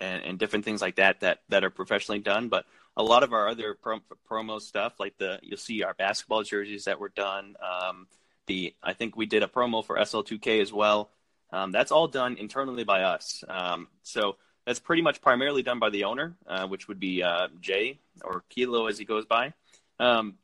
and, 0.00 0.38
different 0.38 0.64
things 0.64 0.80
like 0.80 0.96
that 0.96 1.20
that 1.20 1.40
that 1.48 1.64
are 1.64 1.70
professionally 1.70 2.20
done. 2.20 2.48
But 2.48 2.64
a 2.96 3.02
lot 3.02 3.22
of 3.22 3.32
our 3.32 3.48
other 3.48 3.74
prom- 3.74 4.02
promo 4.30 4.60
stuff, 4.60 4.98
like 4.98 5.18
the 5.18 5.38
you'll 5.42 5.58
see 5.58 5.82
our 5.82 5.94
basketball 5.94 6.42
jerseys 6.42 6.84
that 6.84 7.00
were 7.00 7.10
done. 7.10 7.56
Um, 7.60 8.06
the 8.46 8.74
I 8.82 8.94
think 8.94 9.16
we 9.16 9.26
did 9.26 9.42
a 9.42 9.48
promo 9.48 9.84
for 9.84 9.96
SL2K 9.96 10.62
as 10.62 10.72
well. 10.72 11.10
Um, 11.50 11.72
that's 11.72 11.92
all 11.92 12.08
done 12.08 12.36
internally 12.36 12.84
by 12.84 13.02
us. 13.02 13.42
Um, 13.48 13.88
so 14.02 14.36
that's 14.66 14.80
pretty 14.80 15.02
much 15.02 15.22
primarily 15.22 15.62
done 15.62 15.78
by 15.78 15.90
the 15.90 16.04
owner, 16.04 16.36
uh, 16.46 16.66
which 16.66 16.88
would 16.88 17.00
be 17.00 17.22
uh, 17.22 17.48
Jay 17.60 17.98
or 18.22 18.44
Kilo 18.50 18.86
as 18.86 18.98
he 18.98 19.04
goes 19.04 19.24
by. 19.24 19.54
Um, 20.00 20.34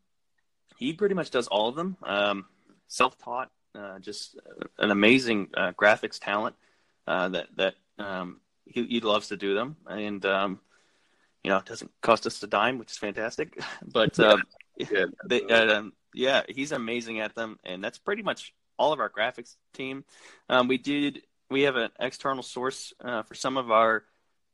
he 0.76 0.92
pretty 0.92 1.14
much 1.14 1.30
does 1.30 1.46
all 1.48 1.68
of 1.68 1.76
them. 1.76 1.96
Um, 2.02 2.46
self-taught, 2.88 3.50
uh, 3.74 3.98
just 3.98 4.38
an 4.78 4.90
amazing 4.90 5.48
uh, 5.54 5.72
graphics 5.72 6.18
talent 6.20 6.56
uh, 7.06 7.28
that 7.28 7.48
that 7.56 7.74
um, 7.98 8.40
he, 8.66 8.84
he, 8.84 9.00
loves 9.00 9.28
to 9.28 9.36
do 9.36 9.54
them, 9.54 9.76
and 9.86 10.24
um, 10.26 10.60
you 11.42 11.50
know, 11.50 11.58
it 11.58 11.66
doesn't 11.66 11.90
cost 12.00 12.26
us 12.26 12.42
a 12.42 12.46
dime, 12.46 12.78
which 12.78 12.90
is 12.90 12.98
fantastic. 12.98 13.60
But 13.92 14.18
um, 14.18 14.42
yeah, 14.78 15.06
they, 15.26 15.42
um, 15.42 15.92
yeah, 16.14 16.42
he's 16.48 16.72
amazing 16.72 17.20
at 17.20 17.34
them, 17.34 17.58
and 17.64 17.82
that's 17.82 17.98
pretty 17.98 18.22
much 18.22 18.54
all 18.78 18.92
of 18.92 19.00
our 19.00 19.10
graphics 19.10 19.56
team. 19.72 20.04
Um, 20.48 20.68
we 20.68 20.78
did 20.78 21.22
we 21.50 21.62
have 21.62 21.76
an 21.76 21.90
external 22.00 22.42
source 22.42 22.92
uh, 23.04 23.22
for 23.22 23.34
some 23.34 23.56
of 23.56 23.70
our 23.70 24.04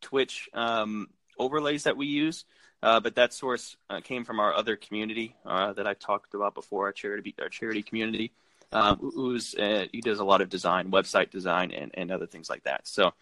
Twitch 0.00 0.48
um, 0.52 1.08
overlays 1.40 1.85
that 1.85 1.96
we 1.96 2.07
use. 2.07 2.44
Uh, 2.83 3.00
but 3.00 3.14
that 3.16 3.35
source 3.35 3.76
uh, 3.90 4.00
came 4.00 4.24
from 4.24 4.40
our 4.40 4.55
other 4.55 4.76
community 4.76 5.37
uh, 5.44 5.72
that 5.74 5.87
I've 5.87 5.98
talked 5.98 6.35
about 6.35 6.55
before, 6.55 6.87
our 6.87 6.92
charity, 6.92 7.35
our 7.40 7.48
charity 7.48 7.83
community. 7.83 8.33
Um, 8.72 8.98
who's 8.98 9.57
uh, 9.57 9.87
he 9.90 10.00
does 10.00 10.20
a 10.20 10.24
lot 10.24 10.40
of 10.40 10.48
design, 10.48 10.92
website 10.92 11.31
design, 11.31 11.72
and, 11.72 11.90
and 11.94 12.12
other 12.12 12.26
things 12.26 12.48
like 12.48 12.62
that. 12.64 12.87
So 12.87 13.12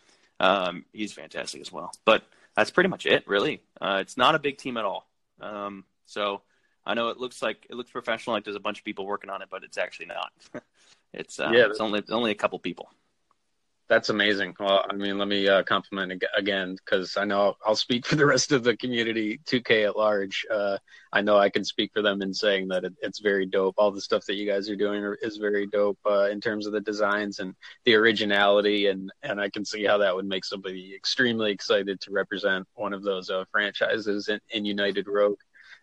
um, 0.40 0.84
he's 0.92 1.14
fantastic 1.14 1.62
as 1.62 1.72
well. 1.72 1.90
But 2.04 2.22
that's 2.54 2.70
pretty 2.70 2.90
much 2.90 3.06
it, 3.06 3.26
really. 3.26 3.62
Uh, 3.80 3.98
it's 4.02 4.18
not 4.18 4.34
a 4.34 4.38
big 4.38 4.58
team 4.58 4.76
at 4.76 4.84
all. 4.84 5.08
Um, 5.40 5.84
so 6.04 6.42
I 6.84 6.94
know 6.94 7.08
it 7.08 7.18
looks 7.18 7.40
like 7.40 7.66
it 7.70 7.76
looks 7.76 7.90
professional, 7.90 8.34
like 8.34 8.44
there's 8.44 8.56
a 8.56 8.60
bunch 8.60 8.78
of 8.78 8.84
people 8.84 9.06
working 9.06 9.30
on 9.30 9.42
it, 9.42 9.48
but 9.50 9.64
it's 9.64 9.78
actually 9.78 10.06
not. 10.06 10.32
it's 11.14 11.40
uh, 11.40 11.50
yeah, 11.52 11.66
it's 11.66 11.80
only 11.80 12.00
it's 12.00 12.10
only 12.10 12.30
a 12.30 12.34
couple 12.34 12.58
people. 12.58 12.90
That's 13.88 14.10
amazing. 14.10 14.54
Well, 14.60 14.84
I 14.88 14.92
mean, 14.92 15.16
let 15.16 15.28
me 15.28 15.48
uh, 15.48 15.62
compliment 15.62 16.22
again 16.36 16.76
because 16.76 17.16
I 17.16 17.24
know 17.24 17.56
I'll 17.64 17.74
speak 17.74 18.04
for 18.04 18.16
the 18.16 18.26
rest 18.26 18.52
of 18.52 18.62
the 18.62 18.76
community, 18.76 19.40
2K 19.46 19.86
at 19.86 19.96
large. 19.96 20.44
Uh, 20.50 20.76
I 21.10 21.22
know 21.22 21.38
I 21.38 21.48
can 21.48 21.64
speak 21.64 21.92
for 21.94 22.02
them 22.02 22.20
in 22.20 22.34
saying 22.34 22.68
that 22.68 22.84
it, 22.84 22.92
it's 23.00 23.20
very 23.20 23.46
dope. 23.46 23.76
All 23.78 23.90
the 23.90 24.02
stuff 24.02 24.26
that 24.26 24.34
you 24.34 24.46
guys 24.46 24.68
are 24.68 24.76
doing 24.76 25.14
is 25.22 25.38
very 25.38 25.66
dope 25.66 25.98
uh, 26.04 26.28
in 26.30 26.38
terms 26.38 26.66
of 26.66 26.74
the 26.74 26.82
designs 26.82 27.38
and 27.38 27.54
the 27.86 27.94
originality, 27.94 28.88
and 28.88 29.10
and 29.22 29.40
I 29.40 29.48
can 29.48 29.64
see 29.64 29.84
how 29.84 29.96
that 29.98 30.14
would 30.14 30.26
make 30.26 30.44
somebody 30.44 30.94
extremely 30.94 31.50
excited 31.50 31.98
to 32.02 32.10
represent 32.10 32.68
one 32.74 32.92
of 32.92 33.02
those 33.02 33.30
uh, 33.30 33.44
franchises 33.50 34.28
in, 34.28 34.38
in 34.50 34.66
United 34.66 35.06
Rogue. 35.08 35.38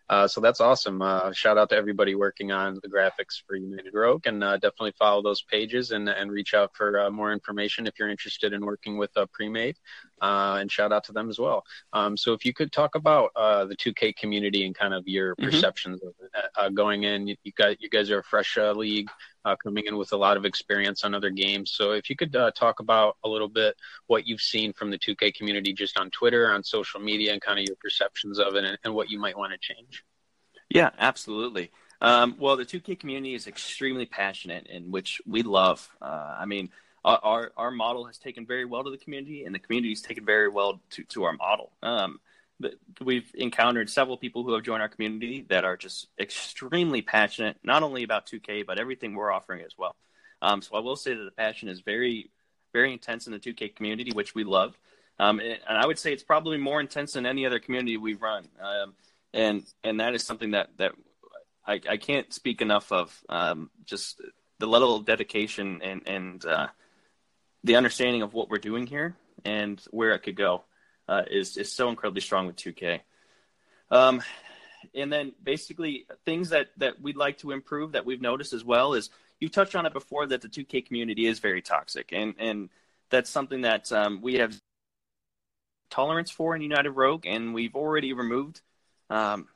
Uh, 0.08 0.28
so 0.28 0.40
that's 0.40 0.60
awesome. 0.60 1.02
Uh, 1.02 1.32
shout 1.32 1.58
out 1.58 1.68
to 1.70 1.76
everybody 1.76 2.14
working 2.14 2.52
on 2.52 2.78
the 2.82 2.88
graphics 2.88 3.42
for 3.46 3.56
United 3.56 3.92
Rogue, 3.92 4.26
and 4.26 4.42
uh, 4.44 4.56
definitely 4.56 4.92
follow 4.96 5.20
those 5.20 5.42
pages 5.42 5.90
and 5.90 6.08
and 6.08 6.30
reach 6.30 6.54
out 6.54 6.70
for 6.74 7.00
uh, 7.00 7.10
more 7.10 7.32
information 7.32 7.86
if 7.86 7.98
you're 7.98 8.08
interested 8.08 8.52
in 8.52 8.64
working 8.64 8.98
with 8.98 9.10
uh, 9.16 9.26
Premade. 9.38 9.76
Uh, 10.20 10.56
and 10.60 10.72
shout 10.72 10.92
out 10.92 11.04
to 11.04 11.12
them 11.12 11.28
as 11.28 11.38
well. 11.38 11.62
Um, 11.92 12.16
so 12.16 12.32
if 12.32 12.44
you 12.44 12.54
could 12.54 12.72
talk 12.72 12.94
about 12.94 13.32
the 13.34 13.76
2K 13.78 14.16
community 14.16 14.64
and 14.64 14.74
kind 14.74 14.94
of 14.94 15.06
your 15.06 15.34
mm-hmm. 15.34 15.50
perceptions 15.50 16.00
of 16.02 16.14
it, 16.20 16.74
going 16.74 17.04
in, 17.04 17.26
you, 17.26 17.36
you, 17.44 17.52
guys 17.56 17.76
you 17.80 17.88
guys 17.88 18.10
are 18.10 18.20
a 18.20 18.24
fresh 18.24 18.56
league 18.56 19.08
uh, 19.46 19.54
coming 19.56 19.84
in 19.86 19.96
with 19.96 20.12
a 20.12 20.16
lot 20.16 20.36
of 20.36 20.44
experience 20.44 21.04
on 21.04 21.14
other 21.14 21.30
games. 21.30 21.70
So 21.70 21.92
if 21.92 22.10
you 22.10 22.16
could 22.16 22.34
uh, 22.34 22.50
talk 22.50 22.80
about 22.80 23.16
a 23.24 23.28
little 23.28 23.48
bit 23.48 23.76
what 24.08 24.26
you've 24.26 24.40
seen 24.40 24.72
from 24.72 24.90
the 24.90 24.98
2K 24.98 25.34
community 25.34 25.72
just 25.72 25.98
on 25.98 26.10
Twitter, 26.10 26.50
on 26.50 26.64
social 26.64 26.98
media, 26.98 27.32
and 27.32 27.40
kind 27.40 27.60
of 27.60 27.64
your 27.66 27.76
perceptions 27.80 28.40
of 28.40 28.56
it 28.56 28.64
and, 28.64 28.76
and 28.84 28.92
what 28.92 29.08
you 29.08 29.20
might 29.20 29.38
want 29.38 29.52
to 29.52 29.58
change. 29.58 30.04
Yeah, 30.68 30.90
absolutely. 30.98 31.70
Um, 32.00 32.36
well, 32.38 32.56
the 32.56 32.64
2K 32.64 32.98
community 32.98 33.34
is 33.34 33.46
extremely 33.46 34.04
passionate, 34.04 34.66
in 34.66 34.90
which 34.90 35.20
we 35.24 35.42
love. 35.42 35.88
Uh, 36.02 36.36
I 36.38 36.44
mean, 36.44 36.70
our, 37.06 37.52
our 37.56 37.70
model 37.70 38.04
has 38.04 38.18
taken 38.18 38.44
very 38.46 38.64
well 38.64 38.84
to 38.84 38.90
the 38.90 38.98
community, 38.98 39.44
and 39.44 39.54
the 39.54 39.58
community 39.58 39.90
has 39.90 40.02
taken 40.02 40.24
very 40.24 40.48
well 40.48 40.80
to, 40.90 41.04
to 41.04 41.24
our 41.24 41.32
model. 41.32 41.70
Um, 41.82 42.20
we've 43.00 43.30
encountered 43.34 43.90
several 43.90 44.16
people 44.16 44.42
who 44.42 44.54
have 44.54 44.62
joined 44.62 44.82
our 44.82 44.88
community 44.88 45.44
that 45.48 45.64
are 45.64 45.76
just 45.76 46.08
extremely 46.18 47.02
passionate, 47.02 47.58
not 47.62 47.82
only 47.82 48.02
about 48.02 48.26
2K, 48.26 48.66
but 48.66 48.78
everything 48.78 49.14
we're 49.14 49.30
offering 49.30 49.62
as 49.62 49.72
well. 49.78 49.94
Um, 50.42 50.62
so 50.62 50.76
I 50.76 50.80
will 50.80 50.96
say 50.96 51.14
that 51.14 51.24
the 51.24 51.30
passion 51.30 51.68
is 51.68 51.80
very, 51.80 52.30
very 52.72 52.92
intense 52.92 53.26
in 53.26 53.32
the 53.32 53.38
2K 53.38 53.76
community, 53.76 54.10
which 54.12 54.34
we 54.34 54.44
love. 54.44 54.76
Um, 55.18 55.40
and, 55.40 55.58
and, 55.68 55.78
I 55.78 55.86
would 55.86 55.98
say 55.98 56.12
it's 56.12 56.22
probably 56.22 56.58
more 56.58 56.80
intense 56.80 57.12
than 57.12 57.24
any 57.24 57.46
other 57.46 57.58
community 57.58 57.96
we've 57.96 58.20
run. 58.20 58.48
Um, 58.60 58.94
and 59.32 59.64
and 59.82 60.00
that 60.00 60.14
is 60.14 60.22
something 60.22 60.50
that 60.50 60.68
that 60.76 60.92
I, 61.66 61.80
I 61.88 61.96
can't 61.96 62.32
speak 62.32 62.60
enough 62.60 62.92
of. 62.92 63.18
Um, 63.28 63.70
just 63.84 64.20
the 64.58 64.66
level 64.66 64.94
of 64.94 65.06
dedication 65.06 65.80
and 65.82 66.02
and 66.06 66.44
uh, 66.44 66.68
the 67.66 67.76
understanding 67.76 68.22
of 68.22 68.32
what 68.32 68.48
we're 68.48 68.58
doing 68.58 68.86
here 68.86 69.16
and 69.44 69.82
where 69.90 70.12
it 70.12 70.20
could 70.20 70.36
go 70.36 70.62
uh, 71.08 71.22
is 71.28 71.56
is 71.56 71.72
so 71.72 71.88
incredibly 71.88 72.20
strong 72.20 72.46
with 72.46 72.56
2K. 72.56 73.00
Um, 73.90 74.22
and 74.94 75.12
then 75.12 75.32
basically 75.42 76.06
things 76.24 76.50
that 76.50 76.68
that 76.76 77.00
we'd 77.00 77.16
like 77.16 77.38
to 77.38 77.50
improve 77.50 77.92
that 77.92 78.06
we've 78.06 78.20
noticed 78.20 78.52
as 78.52 78.64
well 78.64 78.94
is 78.94 79.10
you 79.40 79.48
touched 79.48 79.74
on 79.74 79.84
it 79.84 79.92
before 79.92 80.26
that 80.26 80.42
the 80.42 80.48
2K 80.48 80.86
community 80.86 81.26
is 81.26 81.40
very 81.40 81.60
toxic, 81.60 82.10
and 82.12 82.34
and 82.38 82.70
that's 83.10 83.30
something 83.30 83.62
that 83.62 83.90
um, 83.90 84.20
we 84.22 84.34
have 84.34 84.56
tolerance 85.90 86.30
for 86.30 86.54
in 86.54 86.62
United 86.62 86.90
Rogue, 86.90 87.26
and 87.26 87.52
we've 87.52 87.74
already 87.74 88.12
removed. 88.12 88.60
Um, 89.10 89.48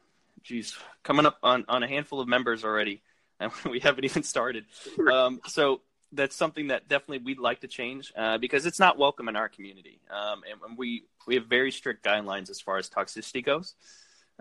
geez, 0.42 0.76
coming 1.04 1.26
up 1.26 1.38
on, 1.42 1.64
on 1.68 1.82
a 1.82 1.88
handful 1.88 2.20
of 2.20 2.28
members 2.28 2.64
already 2.64 3.02
and 3.40 3.50
we 3.70 3.80
haven't 3.80 4.04
even 4.04 4.22
started. 4.22 4.66
Um, 5.12 5.40
so 5.46 5.80
that's 6.12 6.36
something 6.36 6.68
that 6.68 6.88
definitely 6.88 7.18
we'd 7.18 7.38
like 7.38 7.60
to 7.60 7.68
change 7.68 8.12
uh, 8.16 8.38
because 8.38 8.66
it's 8.66 8.80
not 8.80 8.98
welcome 8.98 9.28
in 9.28 9.36
our 9.36 9.48
community, 9.48 10.00
um, 10.10 10.42
and, 10.50 10.60
and, 10.66 10.78
we 10.78 11.04
we 11.26 11.36
have 11.36 11.46
very 11.46 11.70
strict 11.70 12.04
guidelines 12.04 12.50
as 12.50 12.60
far 12.60 12.78
as 12.78 12.88
toxicity 12.88 13.44
goes. 13.44 13.74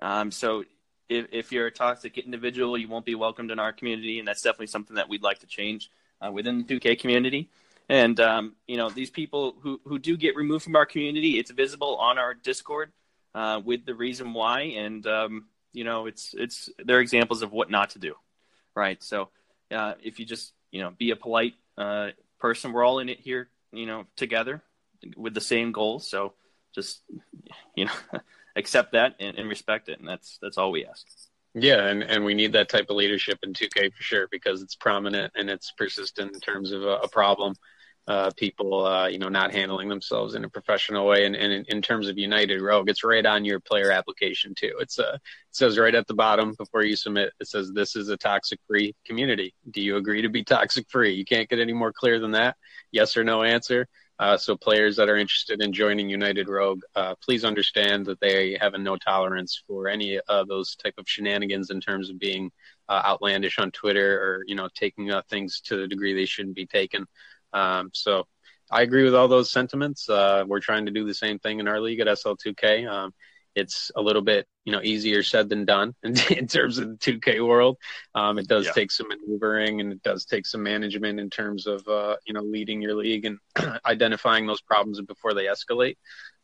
Um, 0.02 0.32
so 0.32 0.64
if, 1.10 1.28
if 1.32 1.52
you're 1.52 1.68
a 1.68 1.72
toxic 1.72 2.18
individual, 2.18 2.78
you 2.78 2.88
won't 2.88 3.06
be 3.06 3.16
welcomed 3.16 3.52
in 3.52 3.60
our 3.60 3.74
community, 3.74 4.20
and 4.20 4.28
that's 4.28 4.42
definitely 4.42 4.68
something 4.68 4.96
that 4.96 5.10
we'd 5.10 5.24
like 5.24 5.40
to 5.40 5.48
change 5.48 5.92
uh, 6.26 6.32
within 6.32 6.66
the 6.66 6.80
2K 6.80 7.00
community. 7.00 7.50
And 7.90 8.20
um, 8.20 8.56
you 8.68 8.78
know, 8.78 8.90
these 8.90 9.10
people 9.10 9.56
who 9.62 9.82
who 9.84 9.98
do 9.98 10.16
get 10.16 10.36
removed 10.36 10.64
from 10.64 10.76
our 10.76 10.86
community, 10.86 11.40
it's 11.40 11.52
visible 11.52 11.98
on 11.98 12.20
our 12.20 12.36
Discord 12.36 12.92
uh, 13.34 13.62
with 13.64 13.86
the 13.86 13.96
reason 13.96 14.34
why, 14.34 14.62
and 14.62 15.06
um, 15.08 15.46
you 15.74 15.84
know, 15.84 16.06
it's 16.06 16.36
it's 16.38 16.70
they're 16.84 17.00
examples 17.00 17.42
of 17.42 17.52
what 17.52 17.72
not 17.72 17.92
to 17.92 18.00
do, 18.00 18.14
right? 18.76 19.02
So 19.02 19.30
uh, 19.72 19.96
if 20.04 20.20
you 20.20 20.26
just 20.26 20.54
you 20.72 20.82
know 20.82 20.92
be 20.98 21.12
a 21.12 21.16
polite 21.16 21.54
uh, 21.78 22.10
person, 22.40 22.72
we're 22.72 22.84
all 22.84 23.00
in 23.00 23.10
it 23.10 23.20
here, 23.20 23.50
you 23.72 23.86
know, 23.86 24.06
together 24.16 24.62
with 25.16 25.34
the 25.34 25.42
same 25.42 25.72
goals. 25.72 26.10
So 26.10 26.34
just 26.74 27.02
you 27.76 27.86
know 27.86 27.92
accept 28.56 28.94
that 28.94 29.16
and, 29.20 29.38
and 29.38 29.50
respect 29.50 29.90
it, 29.90 30.00
and 30.00 30.08
that's 30.08 30.38
that's 30.42 30.58
all 30.58 30.72
we 30.72 30.86
ask. 30.86 31.06
Yeah, 31.56 31.88
and, 31.88 32.04
and 32.04 32.24
we 32.24 32.36
need 32.36 32.54
that 32.54 32.70
type 32.70 32.90
of 32.90 32.96
leadership 32.96 33.40
in 33.42 33.54
2K 33.54 33.92
for 33.94 34.04
sure 34.04 34.28
because 34.30 34.62
it's 34.62 34.76
prominent 34.76 35.34
and 35.36 35.50
it's 35.50 35.72
persistent 35.72 36.36
in 36.36 36.40
terms 36.40 36.72
of 36.72 36.84
a, 36.84 36.98
a 36.98 37.08
problem. 37.08 37.56
Uh, 38.08 38.32
people, 38.38 38.88
uh, 38.88 39.06
you 39.08 39.20
know, 39.20 39.30
not 39.30 39.54
handling 39.54 39.88
themselves 39.88 40.34
in 40.34 40.44
a 40.44 40.50
professional 40.50 41.06
way. 41.06 41.26
And, 41.28 41.36
and 41.36 41.54
in, 41.54 41.66
in, 41.68 41.80
terms 41.80 42.08
of 42.08 42.18
United 42.18 42.60
Rogue, 42.60 42.90
it's 42.90 43.04
right 43.04 43.24
on 43.24 43.46
your 43.46 43.60
player 43.60 43.92
application 43.92 44.56
too. 44.56 44.74
It's 44.80 44.98
uh, 44.98 45.14
it 45.14 45.22
says 45.52 45.78
right 45.78 45.94
at 45.94 46.08
the 46.08 46.16
bottom 46.16 46.56
before 46.58 46.84
you 46.84 46.96
submit, 46.96 47.32
it 47.40 47.48
says 47.48 47.72
this 47.72 47.96
is 47.96 48.10
a 48.10 48.18
toxic 48.18 48.60
free 48.68 48.96
community. 49.06 49.54
Do 49.70 49.82
you 49.82 49.98
agree 49.98 50.24
to 50.24 50.30
be 50.30 50.44
toxic 50.44 50.88
free? 50.90 51.14
You 51.14 51.24
can't 51.24 51.48
get 51.48 51.60
any 51.60 51.74
more 51.74 51.94
clear 51.94 52.20
than 52.20 52.32
that. 52.32 52.58
Yes 52.92 53.16
or 53.16 53.24
no 53.24 53.44
answer. 53.44 53.88
Uh, 54.20 54.38
so 54.38 54.56
players 54.58 54.98
that 54.98 55.08
are 55.08 55.16
interested 55.16 55.62
in 55.62 55.72
joining 55.72 56.10
United 56.10 56.50
Rogue, 56.50 56.82
uh, 56.96 57.16
please 57.24 57.46
understand 57.46 58.06
that 58.06 58.20
they 58.20 58.58
have 58.60 58.74
a 58.74 58.78
no 58.78 58.98
tolerance 58.98 59.64
for 59.66 59.88
any 59.88 60.20
of 60.28 60.50
those 60.50 60.76
type 60.76 60.96
of 60.98 61.08
shenanigans 61.08 61.70
in 61.70 61.80
terms 61.80 62.10
of 62.10 62.20
being 62.20 62.52
uh, 62.90 63.02
outlandish 63.06 63.60
on 63.60 63.72
Twitter 63.72 64.22
or 64.22 64.44
you 64.46 64.56
know 64.56 64.68
taking 64.76 65.10
things 65.30 65.62
to 65.62 65.78
the 65.78 65.88
degree 65.88 66.14
they 66.14 66.26
shouldn't 66.26 66.56
be 66.56 66.66
taken. 66.66 67.06
Um, 67.54 67.92
so 67.94 68.28
I 68.72 68.82
agree 68.82 69.04
with 69.04 69.16
all 69.16 69.28
those 69.28 69.52
sentiments. 69.52 70.10
Uh, 70.10 70.44
we're 70.48 70.60
trying 70.60 70.86
to 70.86 70.92
do 70.92 71.06
the 71.06 71.14
same 71.14 71.40
thing 71.40 71.60
in 71.60 71.68
our 71.68 71.82
league 71.82 72.00
at 72.00 72.08
SL2K. 72.08 72.88
Um, 72.88 73.14
it's 73.56 73.92
a 73.96 74.02
little 74.02 74.22
bit 74.22 74.48
you 74.64 74.72
know 74.72 74.82
easier 74.84 75.24
said 75.24 75.50
than 75.50 75.66
done 75.66 75.96
in, 76.04 76.16
in 76.32 76.48
terms 76.48 76.78
of 76.78 76.90
the 76.90 76.98
2K 76.98 77.46
world. 77.46 77.78
Um, 78.16 78.38
it 78.38 78.48
does 78.48 78.66
yeah. 78.66 78.72
take 78.74 78.92
some 78.92 79.08
maneuvering 79.08 79.82
and 79.82 79.92
it 79.92 80.04
does 80.04 80.26
take 80.26 80.46
some 80.46 80.64
management 80.64 81.20
in 81.20 81.30
terms 81.30 81.68
of 81.68 81.88
uh, 81.88 82.16
you 82.26 82.34
know 82.34 82.42
leading 82.42 82.82
your 82.82 82.96
league 82.96 83.26
and 83.26 83.40
identifying 83.86 84.46
those 84.46 84.62
problems 84.62 85.02
before 85.02 85.34
they 85.34 85.46
escalate. 85.46 85.96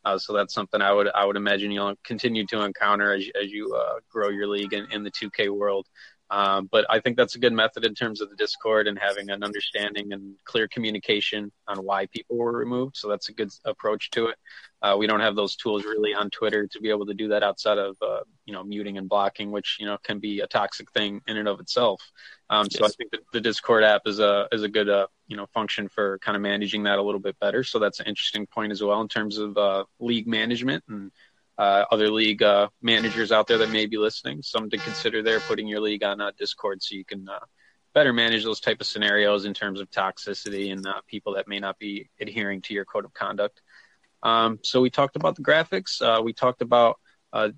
Uh, 0.04 0.18
so 0.18 0.32
that's 0.32 0.54
something 0.54 0.80
I 0.80 0.92
would 0.92 1.08
I 1.14 1.24
would 1.24 1.36
imagine 1.36 1.70
you'll 1.70 1.94
continue 2.04 2.46
to 2.46 2.62
encounter 2.62 3.12
as 3.12 3.28
as 3.40 3.50
you 3.50 3.74
uh, 3.74 4.00
grow 4.10 4.28
your 4.28 4.48
league 4.48 4.72
in, 4.72 4.90
in 4.90 5.02
the 5.04 5.10
2K 5.10 5.50
world. 5.50 5.86
Um, 6.30 6.68
but 6.70 6.86
I 6.90 6.98
think 6.98 7.16
that's 7.16 7.36
a 7.36 7.38
good 7.38 7.52
method 7.52 7.84
in 7.84 7.94
terms 7.94 8.20
of 8.20 8.30
the 8.30 8.36
Discord 8.36 8.88
and 8.88 8.98
having 8.98 9.30
an 9.30 9.44
understanding 9.44 10.12
and 10.12 10.34
clear 10.44 10.66
communication 10.66 11.52
on 11.68 11.78
why 11.78 12.06
people 12.06 12.36
were 12.36 12.52
removed. 12.52 12.96
So 12.96 13.08
that's 13.08 13.28
a 13.28 13.32
good 13.32 13.50
approach 13.64 14.10
to 14.10 14.26
it. 14.26 14.36
Uh, 14.82 14.96
we 14.98 15.06
don't 15.06 15.20
have 15.20 15.36
those 15.36 15.56
tools 15.56 15.84
really 15.84 16.14
on 16.14 16.30
Twitter 16.30 16.66
to 16.66 16.80
be 16.80 16.90
able 16.90 17.06
to 17.06 17.14
do 17.14 17.28
that 17.28 17.42
outside 17.42 17.78
of 17.78 17.96
uh, 18.02 18.20
you 18.44 18.52
know 18.52 18.64
muting 18.64 18.98
and 18.98 19.08
blocking, 19.08 19.50
which 19.50 19.76
you 19.78 19.86
know 19.86 19.96
can 20.02 20.18
be 20.18 20.40
a 20.40 20.46
toxic 20.46 20.90
thing 20.92 21.20
in 21.26 21.36
and 21.36 21.48
of 21.48 21.60
itself. 21.60 22.02
Um, 22.50 22.66
yes. 22.70 22.78
So 22.78 22.84
I 22.84 22.88
think 22.88 23.10
that 23.12 23.20
the 23.32 23.40
Discord 23.40 23.84
app 23.84 24.02
is 24.06 24.18
a 24.18 24.48
is 24.52 24.64
a 24.64 24.68
good 24.68 24.88
uh, 24.88 25.06
you 25.28 25.36
know 25.36 25.46
function 25.54 25.88
for 25.88 26.18
kind 26.18 26.36
of 26.36 26.42
managing 26.42 26.82
that 26.84 26.98
a 26.98 27.02
little 27.02 27.20
bit 27.20 27.38
better. 27.40 27.64
So 27.64 27.78
that's 27.78 28.00
an 28.00 28.06
interesting 28.06 28.46
point 28.46 28.72
as 28.72 28.82
well 28.82 29.00
in 29.00 29.08
terms 29.08 29.38
of 29.38 29.56
uh, 29.56 29.84
league 29.98 30.26
management 30.26 30.84
and 30.88 31.10
other 31.58 32.10
league 32.10 32.42
uh, 32.42 32.68
managers 32.82 33.32
out 33.32 33.46
there 33.46 33.58
that 33.58 33.70
may 33.70 33.86
be 33.86 33.98
listening, 33.98 34.42
some 34.42 34.70
to 34.70 34.76
consider 34.78 35.22
there 35.22 35.40
putting 35.40 35.66
your 35.66 35.80
league 35.80 36.04
on 36.04 36.20
uh, 36.20 36.30
Discord 36.38 36.82
so 36.82 36.94
you 36.94 37.04
can 37.04 37.28
uh, 37.28 37.38
better 37.94 38.12
manage 38.12 38.44
those 38.44 38.60
type 38.60 38.80
of 38.80 38.86
scenarios 38.86 39.44
in 39.44 39.54
terms 39.54 39.80
of 39.80 39.90
toxicity 39.90 40.72
and 40.72 40.86
uh, 40.86 41.00
people 41.06 41.34
that 41.34 41.48
may 41.48 41.58
not 41.58 41.78
be 41.78 42.08
adhering 42.20 42.60
to 42.62 42.74
your 42.74 42.84
code 42.84 43.04
of 43.04 43.14
conduct. 43.14 43.62
Um, 44.22 44.58
so 44.62 44.80
we 44.80 44.90
talked 44.90 45.16
about 45.16 45.36
the 45.36 45.42
graphics. 45.42 46.02
Uh, 46.02 46.22
we 46.22 46.32
talked 46.32 46.62
about 46.62 46.98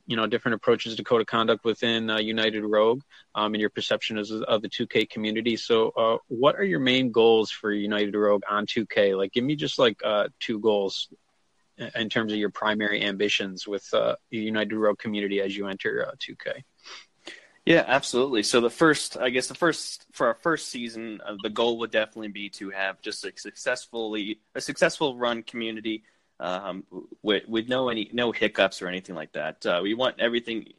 you 0.08 0.16
know 0.16 0.26
different 0.26 0.56
approaches 0.56 0.96
to 0.96 1.04
code 1.04 1.20
of 1.20 1.28
conduct 1.28 1.64
within 1.64 2.08
United 2.18 2.64
Rogue 2.64 3.00
um, 3.36 3.54
and 3.54 3.60
your 3.60 3.70
perception 3.70 4.18
of, 4.18 4.28
of, 4.28 4.60
the 4.60 4.68
2K 4.68 5.08
community. 5.08 5.56
So 5.56 6.20
what 6.26 6.56
are 6.56 6.64
your 6.64 6.80
main 6.80 7.12
goals 7.12 7.52
for 7.52 7.70
United 7.70 8.16
Rogue 8.16 8.42
on 8.50 8.66
2K? 8.66 9.16
Like, 9.16 9.32
give 9.32 9.44
me 9.44 9.54
just 9.54 9.78
like 9.78 10.00
two 10.40 10.58
goals 10.58 11.08
in 11.94 12.08
terms 12.08 12.32
of 12.32 12.38
your 12.38 12.50
primary 12.50 13.02
ambitions 13.02 13.66
with 13.66 13.92
uh, 13.94 14.16
the 14.30 14.38
United 14.38 14.76
Rogue 14.76 14.98
community 14.98 15.40
as 15.40 15.56
you 15.56 15.68
enter 15.68 16.06
uh, 16.06 16.12
2K? 16.18 16.62
Yeah, 17.64 17.84
absolutely. 17.86 18.44
So 18.44 18.62
the 18.62 18.70
first, 18.70 19.18
I 19.18 19.28
guess, 19.28 19.46
the 19.46 19.54
first 19.54 20.06
for 20.12 20.28
our 20.28 20.34
first 20.34 20.68
season, 20.68 21.20
uh, 21.24 21.36
the 21.42 21.50
goal 21.50 21.78
would 21.80 21.90
definitely 21.90 22.28
be 22.28 22.48
to 22.50 22.70
have 22.70 23.00
just 23.02 23.24
a 23.26 23.32
successfully 23.36 24.40
a 24.54 24.60
successful 24.60 25.16
run 25.18 25.42
community 25.42 26.02
um, 26.40 26.84
with 27.22 27.46
with 27.46 27.68
no 27.68 27.90
any 27.90 28.08
no 28.12 28.32
hiccups 28.32 28.80
or 28.80 28.88
anything 28.88 29.14
like 29.14 29.32
that. 29.32 29.66
Uh, 29.66 29.80
we 29.82 29.92
want 29.92 30.18
everything. 30.18 30.72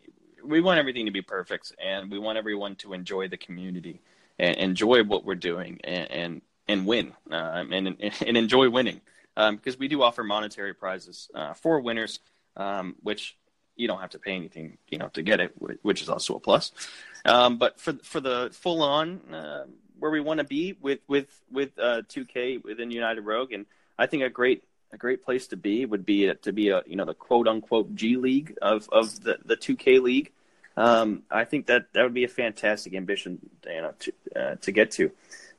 We 0.43 0.61
want 0.61 0.79
everything 0.79 1.05
to 1.05 1.11
be 1.11 1.21
perfect, 1.21 1.73
and 1.79 2.09
we 2.09 2.17
want 2.17 2.39
everyone 2.39 2.75
to 2.77 2.93
enjoy 2.93 3.27
the 3.27 3.37
community 3.37 4.01
and 4.39 4.55
enjoy 4.55 5.03
what 5.03 5.23
we're 5.23 5.35
doing 5.35 5.79
and 5.83 6.11
and, 6.11 6.41
and 6.67 6.87
win 6.87 7.13
um, 7.29 7.71
and 7.71 7.97
and 8.25 8.35
enjoy 8.35 8.67
winning 8.67 9.01
because 9.35 9.75
um, 9.75 9.79
we 9.79 9.87
do 9.87 10.01
offer 10.01 10.23
monetary 10.23 10.73
prizes 10.73 11.29
uh, 11.33 11.53
for 11.53 11.79
winners, 11.79 12.19
um, 12.57 12.95
which 13.01 13.37
you 13.75 13.87
don't 13.87 14.01
have 14.01 14.09
to 14.11 14.19
pay 14.19 14.33
anything, 14.35 14.77
you 14.89 14.97
know, 14.97 15.07
to 15.09 15.21
get 15.21 15.39
it, 15.39 15.53
which 15.81 16.01
is 16.01 16.09
also 16.09 16.35
a 16.35 16.39
plus. 16.39 16.71
Um, 17.25 17.57
but 17.57 17.79
for 17.79 17.93
for 18.03 18.19
the 18.19 18.49
full 18.51 18.83
on 18.83 19.21
uh, 19.33 19.65
where 19.99 20.11
we 20.11 20.19
want 20.19 20.39
to 20.39 20.43
be 20.43 20.75
with 20.81 20.99
with 21.07 21.27
with 21.51 21.77
uh, 21.79 22.01
2K 22.09 22.63
within 22.63 22.91
United 22.91 23.21
Rogue, 23.21 23.53
and 23.53 23.65
I 23.97 24.07
think 24.07 24.23
a 24.23 24.29
great 24.29 24.63
a 24.91 24.97
great 24.97 25.23
place 25.23 25.47
to 25.47 25.57
be 25.57 25.85
would 25.85 26.05
be 26.05 26.33
to 26.33 26.51
be 26.51 26.69
a 26.69 26.81
you 26.85 26.95
know 26.95 27.05
the 27.05 27.13
quote 27.13 27.47
unquote 27.47 27.95
G 27.95 28.17
League 28.17 28.57
of 28.61 28.89
of 28.91 29.21
the 29.23 29.37
the 29.45 29.55
2K 29.55 30.01
league. 30.01 30.31
Um, 30.77 31.23
I 31.29 31.43
think 31.43 31.67
that 31.67 31.87
that 31.93 32.03
would 32.03 32.13
be 32.13 32.23
a 32.23 32.29
fantastic 32.29 32.93
ambition, 32.95 33.39
you 33.65 33.81
know, 33.81 33.93
to 33.99 34.13
uh, 34.35 34.55
to 34.55 34.71
get 34.71 34.91
to. 34.91 35.11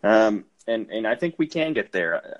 Um, 0.02 0.46
and 0.70 0.90
and 0.90 1.06
I 1.06 1.14
think 1.14 1.34
we 1.38 1.46
can 1.46 1.72
get 1.72 1.92
there. 1.92 2.38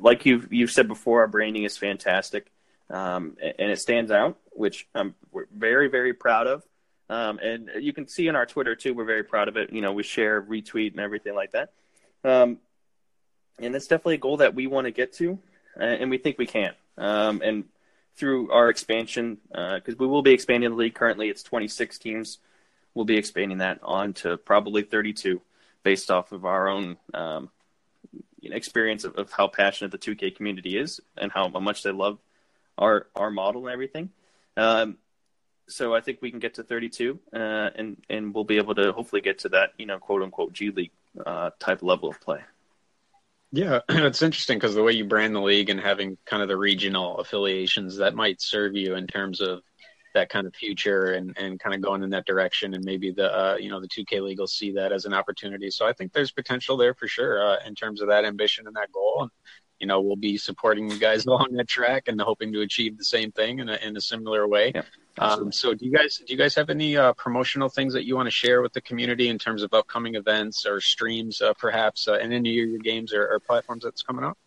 Like 0.00 0.24
you've 0.24 0.52
you've 0.52 0.70
said 0.70 0.88
before, 0.88 1.20
our 1.20 1.26
branding 1.26 1.64
is 1.64 1.76
fantastic, 1.76 2.50
um, 2.90 3.36
and 3.40 3.70
it 3.70 3.80
stands 3.80 4.10
out, 4.10 4.38
which 4.52 4.86
I'm 4.94 5.14
we're 5.32 5.46
very 5.54 5.88
very 5.88 6.14
proud 6.14 6.46
of. 6.46 6.64
Um, 7.10 7.38
and 7.40 7.70
you 7.80 7.92
can 7.92 8.08
see 8.08 8.28
on 8.28 8.36
our 8.36 8.46
Twitter 8.46 8.74
too, 8.74 8.94
we're 8.94 9.04
very 9.04 9.24
proud 9.24 9.48
of 9.48 9.56
it. 9.56 9.72
You 9.72 9.82
know, 9.82 9.92
we 9.92 10.02
share, 10.02 10.40
retweet, 10.40 10.92
and 10.92 11.00
everything 11.00 11.34
like 11.34 11.52
that. 11.52 11.72
Um, 12.24 12.58
and 13.58 13.74
it's 13.74 13.86
definitely 13.86 14.14
a 14.14 14.18
goal 14.18 14.38
that 14.38 14.54
we 14.54 14.66
want 14.66 14.86
to 14.86 14.92
get 14.92 15.12
to, 15.14 15.38
and 15.76 16.08
we 16.10 16.18
think 16.18 16.38
we 16.38 16.46
can. 16.46 16.72
Um, 16.96 17.42
and 17.44 17.64
through 18.16 18.50
our 18.50 18.68
expansion, 18.68 19.38
because 19.48 19.94
uh, 19.94 19.98
we 19.98 20.06
will 20.06 20.22
be 20.22 20.32
expanding 20.32 20.70
the 20.70 20.76
league. 20.76 20.94
Currently, 20.94 21.28
it's 21.28 21.42
26 21.42 21.98
teams. 21.98 22.38
We'll 22.94 23.04
be 23.04 23.16
expanding 23.16 23.58
that 23.58 23.80
on 23.82 24.12
to 24.14 24.36
probably 24.36 24.82
32, 24.82 25.40
based 25.82 26.10
off 26.10 26.32
of 26.32 26.44
our 26.44 26.68
own 26.68 26.98
um, 27.14 27.50
experience 28.50 29.04
of, 29.04 29.16
of 29.16 29.30
how 29.30 29.46
passionate 29.46 29.92
the 29.92 29.98
2K 29.98 30.34
community 30.34 30.76
is 30.76 31.00
and 31.16 31.30
how 31.30 31.48
much 31.48 31.82
they 31.82 31.92
love 31.92 32.18
our 32.78 33.06
our 33.14 33.30
model 33.30 33.66
and 33.66 33.72
everything. 33.72 34.10
Um, 34.56 34.98
so 35.68 35.94
I 35.94 36.00
think 36.00 36.18
we 36.20 36.30
can 36.30 36.40
get 36.40 36.54
to 36.54 36.64
32, 36.64 37.18
uh, 37.32 37.36
and 37.36 37.96
and 38.10 38.34
we'll 38.34 38.44
be 38.44 38.56
able 38.56 38.74
to 38.74 38.92
hopefully 38.92 39.22
get 39.22 39.40
to 39.40 39.50
that 39.50 39.72
you 39.78 39.86
know 39.86 39.98
quote 39.98 40.22
unquote 40.22 40.52
G 40.52 40.70
League 40.70 40.90
uh, 41.24 41.50
type 41.58 41.82
level 41.82 42.08
of 42.08 42.20
play. 42.20 42.40
Yeah, 43.52 43.80
it's 43.88 44.22
interesting 44.22 44.58
because 44.58 44.74
the 44.74 44.82
way 44.82 44.92
you 44.92 45.04
brand 45.04 45.34
the 45.34 45.40
league 45.40 45.68
and 45.68 45.78
having 45.78 46.16
kind 46.24 46.42
of 46.42 46.48
the 46.48 46.56
regional 46.56 47.18
affiliations 47.18 47.96
that 47.98 48.14
might 48.14 48.40
serve 48.40 48.74
you 48.74 48.94
in 48.96 49.06
terms 49.06 49.40
of 49.40 49.62
that 50.14 50.28
kind 50.28 50.46
of 50.46 50.54
future 50.54 51.12
and, 51.12 51.36
and 51.38 51.58
kind 51.58 51.74
of 51.74 51.80
going 51.80 52.02
in 52.02 52.10
that 52.10 52.26
direction. 52.26 52.74
And 52.74 52.84
maybe 52.84 53.10
the, 53.10 53.32
uh, 53.32 53.56
you 53.56 53.70
know, 53.70 53.80
the 53.80 53.88
2K 53.88 54.22
League 54.22 54.38
will 54.38 54.46
see 54.46 54.72
that 54.72 54.92
as 54.92 55.04
an 55.04 55.14
opportunity. 55.14 55.70
So 55.70 55.86
I 55.86 55.92
think 55.92 56.12
there's 56.12 56.32
potential 56.32 56.76
there 56.76 56.94
for 56.94 57.08
sure 57.08 57.44
uh, 57.44 57.56
in 57.66 57.74
terms 57.74 58.00
of 58.00 58.08
that 58.08 58.24
ambition 58.24 58.66
and 58.66 58.76
that 58.76 58.92
goal. 58.92 59.22
And, 59.22 59.30
you 59.78 59.86
know, 59.86 60.00
we'll 60.00 60.16
be 60.16 60.36
supporting 60.38 60.90
you 60.90 60.98
guys 60.98 61.26
along 61.26 61.52
that 61.52 61.68
track 61.68 62.08
and 62.08 62.20
hoping 62.20 62.52
to 62.52 62.60
achieve 62.60 62.98
the 62.98 63.04
same 63.04 63.32
thing 63.32 63.58
in 63.58 63.68
a, 63.68 63.76
in 63.76 63.96
a 63.96 64.00
similar 64.00 64.46
way. 64.46 64.72
Yeah, 64.74 64.82
um, 65.18 65.52
so 65.52 65.74
do 65.74 65.84
you 65.84 65.92
guys, 65.92 66.22
do 66.24 66.32
you 66.32 66.38
guys 66.38 66.54
have 66.54 66.70
any 66.70 66.96
uh, 66.96 67.12
promotional 67.14 67.68
things 67.68 67.92
that 67.94 68.04
you 68.04 68.16
want 68.16 68.26
to 68.26 68.30
share 68.30 68.62
with 68.62 68.72
the 68.72 68.80
community 68.80 69.28
in 69.28 69.38
terms 69.38 69.62
of 69.62 69.74
upcoming 69.74 70.14
events 70.14 70.64
or 70.64 70.80
streams, 70.80 71.42
uh, 71.42 71.52
perhaps, 71.54 72.08
uh, 72.08 72.14
and 72.14 72.32
any 72.32 72.50
of 72.60 72.68
your 72.70 72.78
games 72.78 73.12
or, 73.12 73.26
or 73.26 73.40
platforms 73.40 73.84
that's 73.84 74.02
coming 74.02 74.24
up? 74.24 74.38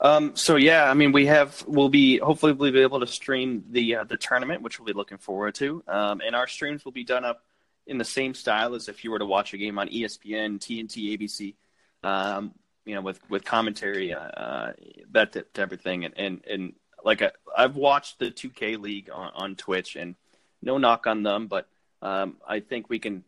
Um, 0.00 0.36
so 0.36 0.56
yeah, 0.56 0.90
I 0.90 0.94
mean, 0.94 1.12
we 1.12 1.26
have 1.26 1.64
we'll 1.66 1.88
be 1.88 2.18
hopefully 2.18 2.52
we'll 2.52 2.72
be 2.72 2.80
able 2.80 3.00
to 3.00 3.06
stream 3.06 3.64
the 3.70 3.96
uh, 3.96 4.04
the 4.04 4.16
tournament, 4.16 4.62
which 4.62 4.78
we'll 4.78 4.86
be 4.86 4.92
looking 4.92 5.18
forward 5.18 5.54
to. 5.56 5.82
Um, 5.88 6.20
and 6.24 6.34
our 6.34 6.46
streams 6.46 6.84
will 6.84 6.92
be 6.92 7.04
done 7.04 7.24
up 7.24 7.44
in 7.86 7.98
the 7.98 8.04
same 8.04 8.34
style 8.34 8.74
as 8.74 8.88
if 8.88 9.04
you 9.04 9.10
were 9.10 9.18
to 9.18 9.26
watch 9.26 9.54
a 9.54 9.58
game 9.58 9.78
on 9.78 9.88
ESPN, 9.88 10.58
TNT, 10.58 11.16
ABC, 11.16 11.54
um, 12.02 12.52
you 12.84 12.94
know, 12.94 13.00
with 13.00 13.20
with 13.28 13.44
commentary, 13.44 14.12
uh, 14.12 14.20
uh, 14.20 14.72
that 15.12 15.54
type 15.54 15.72
of 15.72 15.80
thing. 15.80 16.04
And 16.04 16.14
and, 16.18 16.44
and 16.48 16.72
like 17.04 17.22
I, 17.22 17.30
I've 17.56 17.76
watched 17.76 18.18
the 18.18 18.30
2K 18.30 18.80
League 18.80 19.10
on, 19.12 19.30
on 19.34 19.56
Twitch, 19.56 19.96
and 19.96 20.14
no 20.62 20.78
knock 20.78 21.06
on 21.06 21.22
them, 21.22 21.46
but 21.46 21.68
um, 22.02 22.36
I 22.46 22.60
think 22.60 22.88
we 22.88 22.98
can 22.98 23.24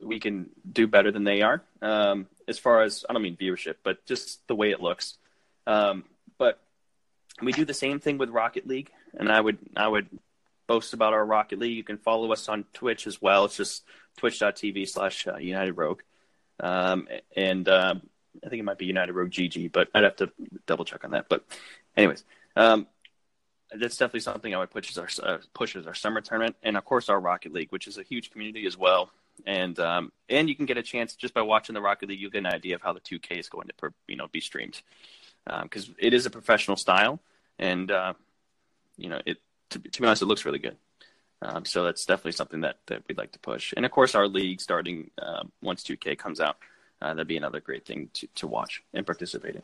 we 0.00 0.18
can 0.18 0.50
do 0.70 0.86
better 0.86 1.12
than 1.12 1.24
they 1.24 1.42
are 1.42 1.62
um, 1.80 2.26
as 2.48 2.58
far 2.58 2.82
as 2.82 3.04
I 3.08 3.12
don't 3.12 3.22
mean 3.22 3.36
viewership, 3.36 3.76
but 3.82 4.04
just 4.06 4.46
the 4.48 4.54
way 4.54 4.70
it 4.70 4.80
looks. 4.80 5.16
Um, 5.66 6.04
but 6.38 6.60
we 7.40 7.52
do 7.52 7.64
the 7.64 7.74
same 7.74 8.00
thing 8.00 8.18
with 8.18 8.30
Rocket 8.30 8.66
League, 8.66 8.90
and 9.14 9.30
I 9.30 9.40
would 9.40 9.58
I 9.76 9.88
would 9.88 10.08
boast 10.66 10.94
about 10.94 11.12
our 11.12 11.24
Rocket 11.24 11.58
League. 11.58 11.76
You 11.76 11.84
can 11.84 11.98
follow 11.98 12.32
us 12.32 12.48
on 12.48 12.64
Twitch 12.72 13.06
as 13.06 13.20
well. 13.20 13.44
It's 13.44 13.56
just 13.56 13.84
twitch.tv 14.16 14.88
slash 14.88 15.26
uh, 15.26 15.36
United 15.36 15.72
Rogue. 15.72 16.00
Um, 16.60 17.08
and 17.36 17.68
um, 17.68 18.02
I 18.44 18.48
think 18.48 18.60
it 18.60 18.64
might 18.64 18.78
be 18.78 18.86
United 18.86 19.12
Rogue 19.12 19.30
GG, 19.30 19.72
but 19.72 19.88
I'd 19.94 20.04
have 20.04 20.16
to 20.16 20.30
double 20.66 20.84
check 20.84 21.04
on 21.04 21.10
that. 21.12 21.26
But, 21.28 21.44
anyways, 21.96 22.24
um, 22.56 22.86
that's 23.74 23.96
definitely 23.96 24.20
something 24.20 24.54
I 24.54 24.58
would 24.58 24.70
push 24.70 24.96
as 24.96 24.98
our 24.98 25.34
uh, 25.34 25.38
push 25.54 25.76
as 25.76 25.86
our 25.86 25.94
summer 25.94 26.20
tournament, 26.20 26.56
and 26.62 26.76
of 26.76 26.84
course 26.84 27.08
our 27.08 27.20
Rocket 27.20 27.52
League, 27.52 27.70
which 27.70 27.86
is 27.86 27.98
a 27.98 28.02
huge 28.02 28.30
community 28.30 28.66
as 28.66 28.76
well. 28.76 29.10
And 29.46 29.78
um, 29.78 30.12
and 30.28 30.48
you 30.48 30.54
can 30.54 30.66
get 30.66 30.76
a 30.76 30.82
chance 30.82 31.16
just 31.16 31.32
by 31.34 31.42
watching 31.42 31.74
the 31.74 31.80
Rocket 31.80 32.08
League, 32.08 32.20
you'll 32.20 32.30
get 32.30 32.40
an 32.40 32.46
idea 32.46 32.74
of 32.74 32.82
how 32.82 32.92
the 32.92 33.00
2K 33.00 33.38
is 33.38 33.48
going 33.48 33.68
to 33.68 33.92
you 34.06 34.16
know 34.16 34.28
be 34.28 34.40
streamed 34.40 34.82
because 35.44 35.88
um, 35.88 35.94
it 35.98 36.14
is 36.14 36.26
a 36.26 36.30
professional 36.30 36.76
style, 36.76 37.20
and 37.58 37.90
uh, 37.90 38.14
you 38.96 39.08
know 39.08 39.20
it 39.26 39.38
to, 39.70 39.78
to 39.78 40.00
be 40.00 40.06
honest, 40.06 40.22
it 40.22 40.26
looks 40.26 40.44
really 40.44 40.58
good. 40.58 40.76
Um, 41.40 41.64
so 41.64 41.84
that's 41.84 42.06
definitely 42.06 42.32
something 42.32 42.60
that, 42.60 42.76
that 42.86 43.02
we'd 43.08 43.18
like 43.18 43.32
to 43.32 43.38
push. 43.38 43.74
And 43.76 43.84
of 43.84 43.90
course, 43.90 44.14
our 44.14 44.28
league 44.28 44.60
starting 44.60 45.10
uh, 45.20 45.42
once 45.60 45.82
2K 45.82 46.16
comes 46.16 46.40
out, 46.40 46.56
uh, 47.00 47.08
that'd 47.08 47.26
be 47.26 47.36
another 47.36 47.60
great 47.60 47.84
thing 47.84 48.10
to, 48.14 48.28
to 48.36 48.46
watch 48.46 48.82
and 48.94 49.04
participate 49.04 49.56
in. 49.56 49.62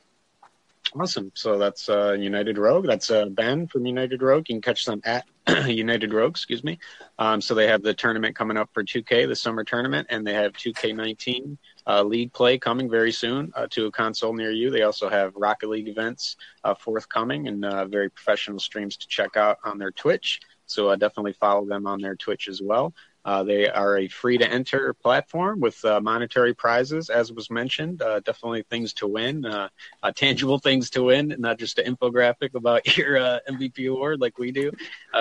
Awesome. 0.99 1.31
So 1.35 1.59
that's 1.59 1.89
uh, 1.89 2.13
United 2.13 2.57
Rogue. 2.57 2.87
That's 2.87 3.11
uh, 3.11 3.27
Ben 3.27 3.67
from 3.67 3.87
United 3.87 4.23
Rogue. 4.23 4.49
You 4.49 4.55
can 4.55 4.63
catch 4.63 4.87
them 4.87 5.03
at 5.05 5.27
United 5.69 6.13
Rogue, 6.15 6.33
excuse 6.33 6.65
me. 6.65 6.79
Um, 7.19 7.41
so 7.41 7.55
they 7.55 7.69
have 7.69 7.83
the 7.83 7.95
tournament 7.95 8.35
coming 8.35 8.57
up 8.57 8.71
for 8.73 8.83
2K, 8.83 9.29
the 9.29 9.37
summer 9.37 9.65
tournament, 9.65 10.09
and 10.11 10.27
they 10.27 10.33
have 10.33 10.55
2K19 10.55 11.59
uh, 11.89 12.03
league 12.03 12.33
play 12.33 12.59
coming 12.59 12.91
very 12.91 13.11
soon 13.13 13.51
uh, 13.57 13.67
to 13.71 13.87
a 13.87 13.91
console 13.91 14.35
near 14.35 14.51
you. 14.51 14.71
They 14.71 14.83
also 14.83 15.09
have 15.09 15.35
Rocket 15.35 15.69
League 15.71 15.89
events 15.89 16.37
uh, 16.65 16.75
forthcoming 16.75 17.49
and 17.49 17.65
uh, 17.65 17.87
very 17.87 18.11
professional 18.11 18.61
streams 18.61 18.97
to 18.99 19.09
check 19.09 19.37
out 19.37 19.59
on 19.65 19.79
their 19.79 19.91
Twitch. 19.91 20.41
So 20.67 20.89
uh, 20.91 20.97
definitely 20.97 21.33
follow 21.33 21.65
them 21.65 21.87
on 21.87 22.01
their 22.01 22.15
Twitch 22.15 22.47
as 22.47 22.61
well. 22.61 22.95
Uh, 23.25 23.43
they 23.43 23.69
are 23.69 23.99
a 23.99 24.09
free 24.09 24.39
to 24.39 24.51
enter 24.51 24.93
platform 24.95 25.61
with 25.61 25.83
uh, 25.85 26.01
monetary 26.01 26.55
prizes, 26.55 27.11
as 27.11 27.33
was 27.33 27.51
mentioned. 27.51 28.01
Uh, 28.01 28.21
definitely 28.21 28.65
things 28.71 28.93
to 28.95 29.07
win, 29.07 29.45
uh, 29.45 29.69
uh, 30.03 30.13
tangible 30.15 30.59
things 30.59 30.89
to 30.89 31.03
win, 31.03 31.35
not 31.39 31.59
just 31.59 31.79
an 31.79 31.95
infographic 31.95 32.55
about 32.55 32.97
your 32.97 33.19
uh, 33.19 33.39
MVP 33.51 33.91
award 33.91 34.21
like 34.21 34.39
we 34.39 34.53
do. 34.53 34.71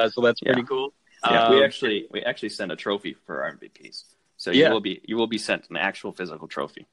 so 0.09 0.21
that's 0.21 0.39
pretty 0.41 0.63
cool. 0.63 0.93
Yeah, 1.25 1.45
Um, 1.45 1.55
we 1.55 1.63
actually 1.63 2.07
we 2.11 2.21
actually 2.21 2.49
send 2.49 2.71
a 2.71 2.75
trophy 2.75 3.15
for 3.25 3.43
our 3.43 3.51
MVPs. 3.53 4.03
So 4.37 4.51
Yeah. 4.51 4.67
you 4.67 4.73
will 4.73 4.81
be 4.81 5.01
you 5.03 5.17
will 5.17 5.27
be 5.27 5.37
sent 5.37 5.69
an 5.69 5.77
actual 5.77 6.11
physical 6.13 6.47
trophy. 6.47 6.87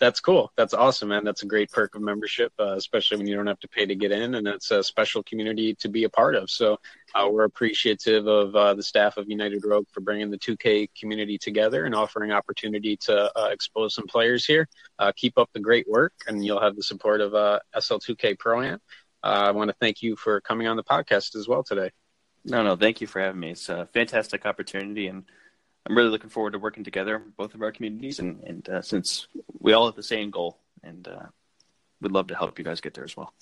that's 0.00 0.18
cool. 0.20 0.52
That's 0.56 0.74
awesome, 0.74 1.10
man. 1.10 1.22
That's 1.24 1.44
a 1.44 1.46
great 1.46 1.70
perk 1.70 1.94
of 1.94 2.02
membership, 2.02 2.52
uh, 2.58 2.74
especially 2.74 3.16
when 3.16 3.28
you 3.28 3.36
don't 3.36 3.46
have 3.46 3.60
to 3.60 3.68
pay 3.68 3.86
to 3.86 3.94
get 3.94 4.10
in, 4.10 4.34
and 4.34 4.46
it's 4.48 4.72
a 4.72 4.82
special 4.82 5.22
community 5.22 5.72
to 5.76 5.88
be 5.88 6.02
a 6.02 6.08
part 6.10 6.34
of. 6.34 6.50
So 6.50 6.78
uh, 7.14 7.28
we're 7.30 7.44
appreciative 7.44 8.26
of 8.26 8.56
uh, 8.56 8.74
the 8.74 8.82
staff 8.82 9.16
of 9.18 9.28
United 9.30 9.64
Rogue 9.64 9.86
for 9.92 10.00
bringing 10.00 10.30
the 10.32 10.36
2K 10.36 10.88
community 11.00 11.38
together 11.38 11.84
and 11.86 11.94
offering 11.94 12.32
opportunity 12.32 12.96
to 13.06 13.30
uh, 13.38 13.48
expose 13.50 13.94
some 13.94 14.06
players 14.08 14.44
here. 14.44 14.68
Uh, 14.98 15.12
keep 15.14 15.38
up 15.38 15.48
the 15.52 15.60
great 15.60 15.86
work, 15.88 16.12
and 16.26 16.44
you'll 16.44 16.60
have 16.60 16.74
the 16.74 16.82
support 16.82 17.20
of 17.20 17.32
uh, 17.36 17.60
SL2K 17.76 18.36
Pro 18.36 18.62
Am. 18.62 18.80
Uh, 19.22 19.26
I 19.26 19.50
want 19.52 19.70
to 19.70 19.76
thank 19.80 20.02
you 20.02 20.16
for 20.16 20.40
coming 20.40 20.66
on 20.66 20.76
the 20.76 20.84
podcast 20.84 21.36
as 21.36 21.46
well 21.46 21.62
today. 21.62 21.90
No, 22.44 22.64
no, 22.64 22.74
thank 22.74 23.00
you 23.00 23.06
for 23.06 23.20
having 23.20 23.40
me. 23.40 23.52
It's 23.52 23.68
a 23.68 23.86
fantastic 23.94 24.44
opportunity, 24.44 25.06
and 25.06 25.22
I'm 25.86 25.96
really 25.96 26.10
looking 26.10 26.30
forward 26.30 26.52
to 26.52 26.58
working 26.58 26.84
together, 26.84 27.22
both 27.36 27.54
of 27.54 27.62
our 27.62 27.72
communities, 27.72 28.18
and 28.18 28.42
and 28.44 28.68
uh, 28.68 28.82
since 28.82 29.28
we 29.58 29.72
all 29.72 29.86
have 29.86 29.96
the 29.96 30.02
same 30.02 30.30
goal, 30.30 30.58
and 30.82 31.06
uh, 31.06 31.26
we'd 32.00 32.12
love 32.12 32.28
to 32.28 32.34
help 32.34 32.58
you 32.58 32.64
guys 32.64 32.80
get 32.80 32.94
there 32.94 33.04
as 33.04 33.16
well. 33.16 33.32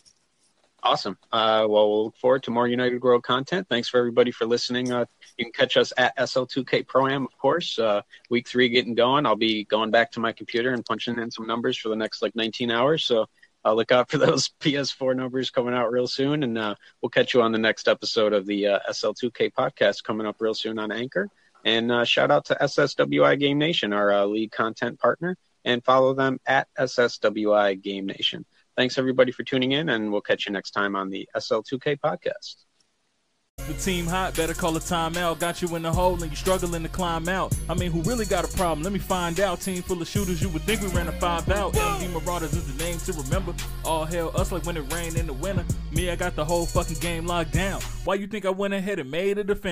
Awesome. 0.85 1.17
Uh, 1.31 1.65
well, 1.69 1.89
we'll 1.89 2.05
look 2.07 2.17
forward 2.17 2.43
to 2.43 2.51
more 2.51 2.67
United 2.67 3.05
Rogue 3.05 3.23
content. 3.23 3.69
Thanks 3.69 3.89
for 3.89 3.99
everybody 3.99 4.33
for 4.33 4.47
listening. 4.47 4.91
Uh, 4.91 5.05
you 5.37 5.45
can 5.45 5.53
catch 5.53 5.77
us 5.77 5.93
at 5.97 6.17
SL2K 6.17 6.89
Pro 6.89 7.07
Am, 7.07 7.25
of 7.25 7.39
course. 7.39 7.79
Uh, 7.79 8.03
week 8.31 8.49
three 8.49 8.69
getting 8.69 8.97
going. 8.97 9.25
I'll 9.25 9.37
be 9.37 9.65
going 9.65 9.93
back 9.93 10.11
to 10.13 10.21
my 10.21 10.33
computer 10.33 10.73
and 10.73 10.85
punching 10.85 11.21
in 11.21 11.31
some 11.31 11.47
numbers 11.47 11.79
for 11.79 11.89
the 11.89 11.95
next 11.95 12.21
like 12.21 12.35
19 12.35 12.73
hours. 12.73 13.05
So 13.05 13.27
uh, 13.65 13.73
look 13.75 13.93
out 13.93 14.11
for 14.11 14.19
those 14.27 14.51
PS4 14.59 15.15
numbers 15.15 15.51
coming 15.51 15.73
out 15.73 15.93
real 15.93 16.09
soon. 16.09 16.43
And 16.43 16.59
uh, 16.59 16.75
we'll 17.01 17.11
catch 17.11 17.33
you 17.33 17.43
on 17.43 17.53
the 17.53 17.59
next 17.59 17.87
episode 17.87 18.33
of 18.33 18.45
the 18.45 18.67
uh, 18.67 18.79
SL2K 18.91 19.53
podcast 19.53 20.03
coming 20.03 20.27
up 20.27 20.37
real 20.41 20.55
soon 20.55 20.81
on 20.81 20.91
Anchor. 20.91 21.29
And 21.65 21.93
uh, 21.93 22.05
shout 22.05 22.31
out 22.31 22.47
to 22.47 22.57
SSWI 22.61 23.39
Game 23.39 23.59
Nation, 23.59 23.93
our 23.93 24.13
uh, 24.13 24.25
lead 24.25 24.51
content 24.53 24.99
partner, 24.99 25.37
and 25.65 25.85
follow 25.85 26.15
them 26.15 26.41
at 26.47 26.69
SSWI 26.79 27.81
Game 27.81 28.07
Nation. 28.07 28.45
Thanks 28.77 28.99
everybody 28.99 29.33
for 29.33 29.45
tuning 29.45 29.73
in, 29.73 29.91
and 29.91 30.11
we'll 30.11 30.23
catch 30.23 30.47
you 30.47 30.53
next 30.53 30.71
time 30.71 30.97
on 30.97 31.11
the 31.11 31.29
SL2K 31.37 32.01
podcast. 32.01 32.57
The 33.69 33.75
team 33.75 34.07
hot, 34.07 34.35
better 34.35 34.55
call 34.55 34.77
a 34.77 34.81
timeout. 34.81 35.39
Got 35.39 35.63
you 35.63 35.77
in 35.77 35.83
the 35.83 35.93
hole 35.93 36.21
and 36.21 36.31
you 36.31 36.37
struggling 36.37 36.83
to 36.83 36.89
climb 36.89 37.29
out. 37.29 37.55
I 37.69 37.75
mean, 37.75 37.93
who 37.93 38.03
really 38.03 38.25
got 38.25 38.45
a 38.45 38.57
problem? 38.57 38.83
Let 38.83 38.93
me 38.93 38.99
find 38.99 39.39
out. 39.39 39.61
Team 39.61 39.83
full 39.83 40.03
of 40.03 40.09
shooters, 40.09 40.43
you 40.43 40.49
would 40.49 40.63
think 40.63 40.81
we 40.81 40.89
ran 40.89 41.07
a 41.07 41.13
five 41.13 41.49
out. 41.49 41.75
MD 41.75 42.13
Marauders 42.13 42.55
is 42.55 42.67
the 42.67 42.83
name 42.83 42.99
to 42.99 43.13
remember. 43.13 43.55
All 43.85 44.05
hell, 44.05 44.33
us 44.37 44.51
like 44.51 44.67
when 44.67 44.77
it 44.77 44.93
rained 44.93 45.17
in 45.17 45.29
the 45.29 45.33
winter. 45.33 45.65
Me, 45.93 46.11
I 46.11 46.17
got 46.17 46.35
the 46.35 46.45
whole 46.45 46.67
fucking 46.67 46.99
game 46.99 47.27
locked 47.27 47.53
down. 47.53 47.81
Why 48.05 48.15
you 48.15 48.27
think 48.27 48.47
I 48.47 48.51
went 48.51 48.75
ahead 48.75 48.99
and 48.99 49.09
made 49.11 49.39
a 49.39 49.45
defender? 49.45 49.71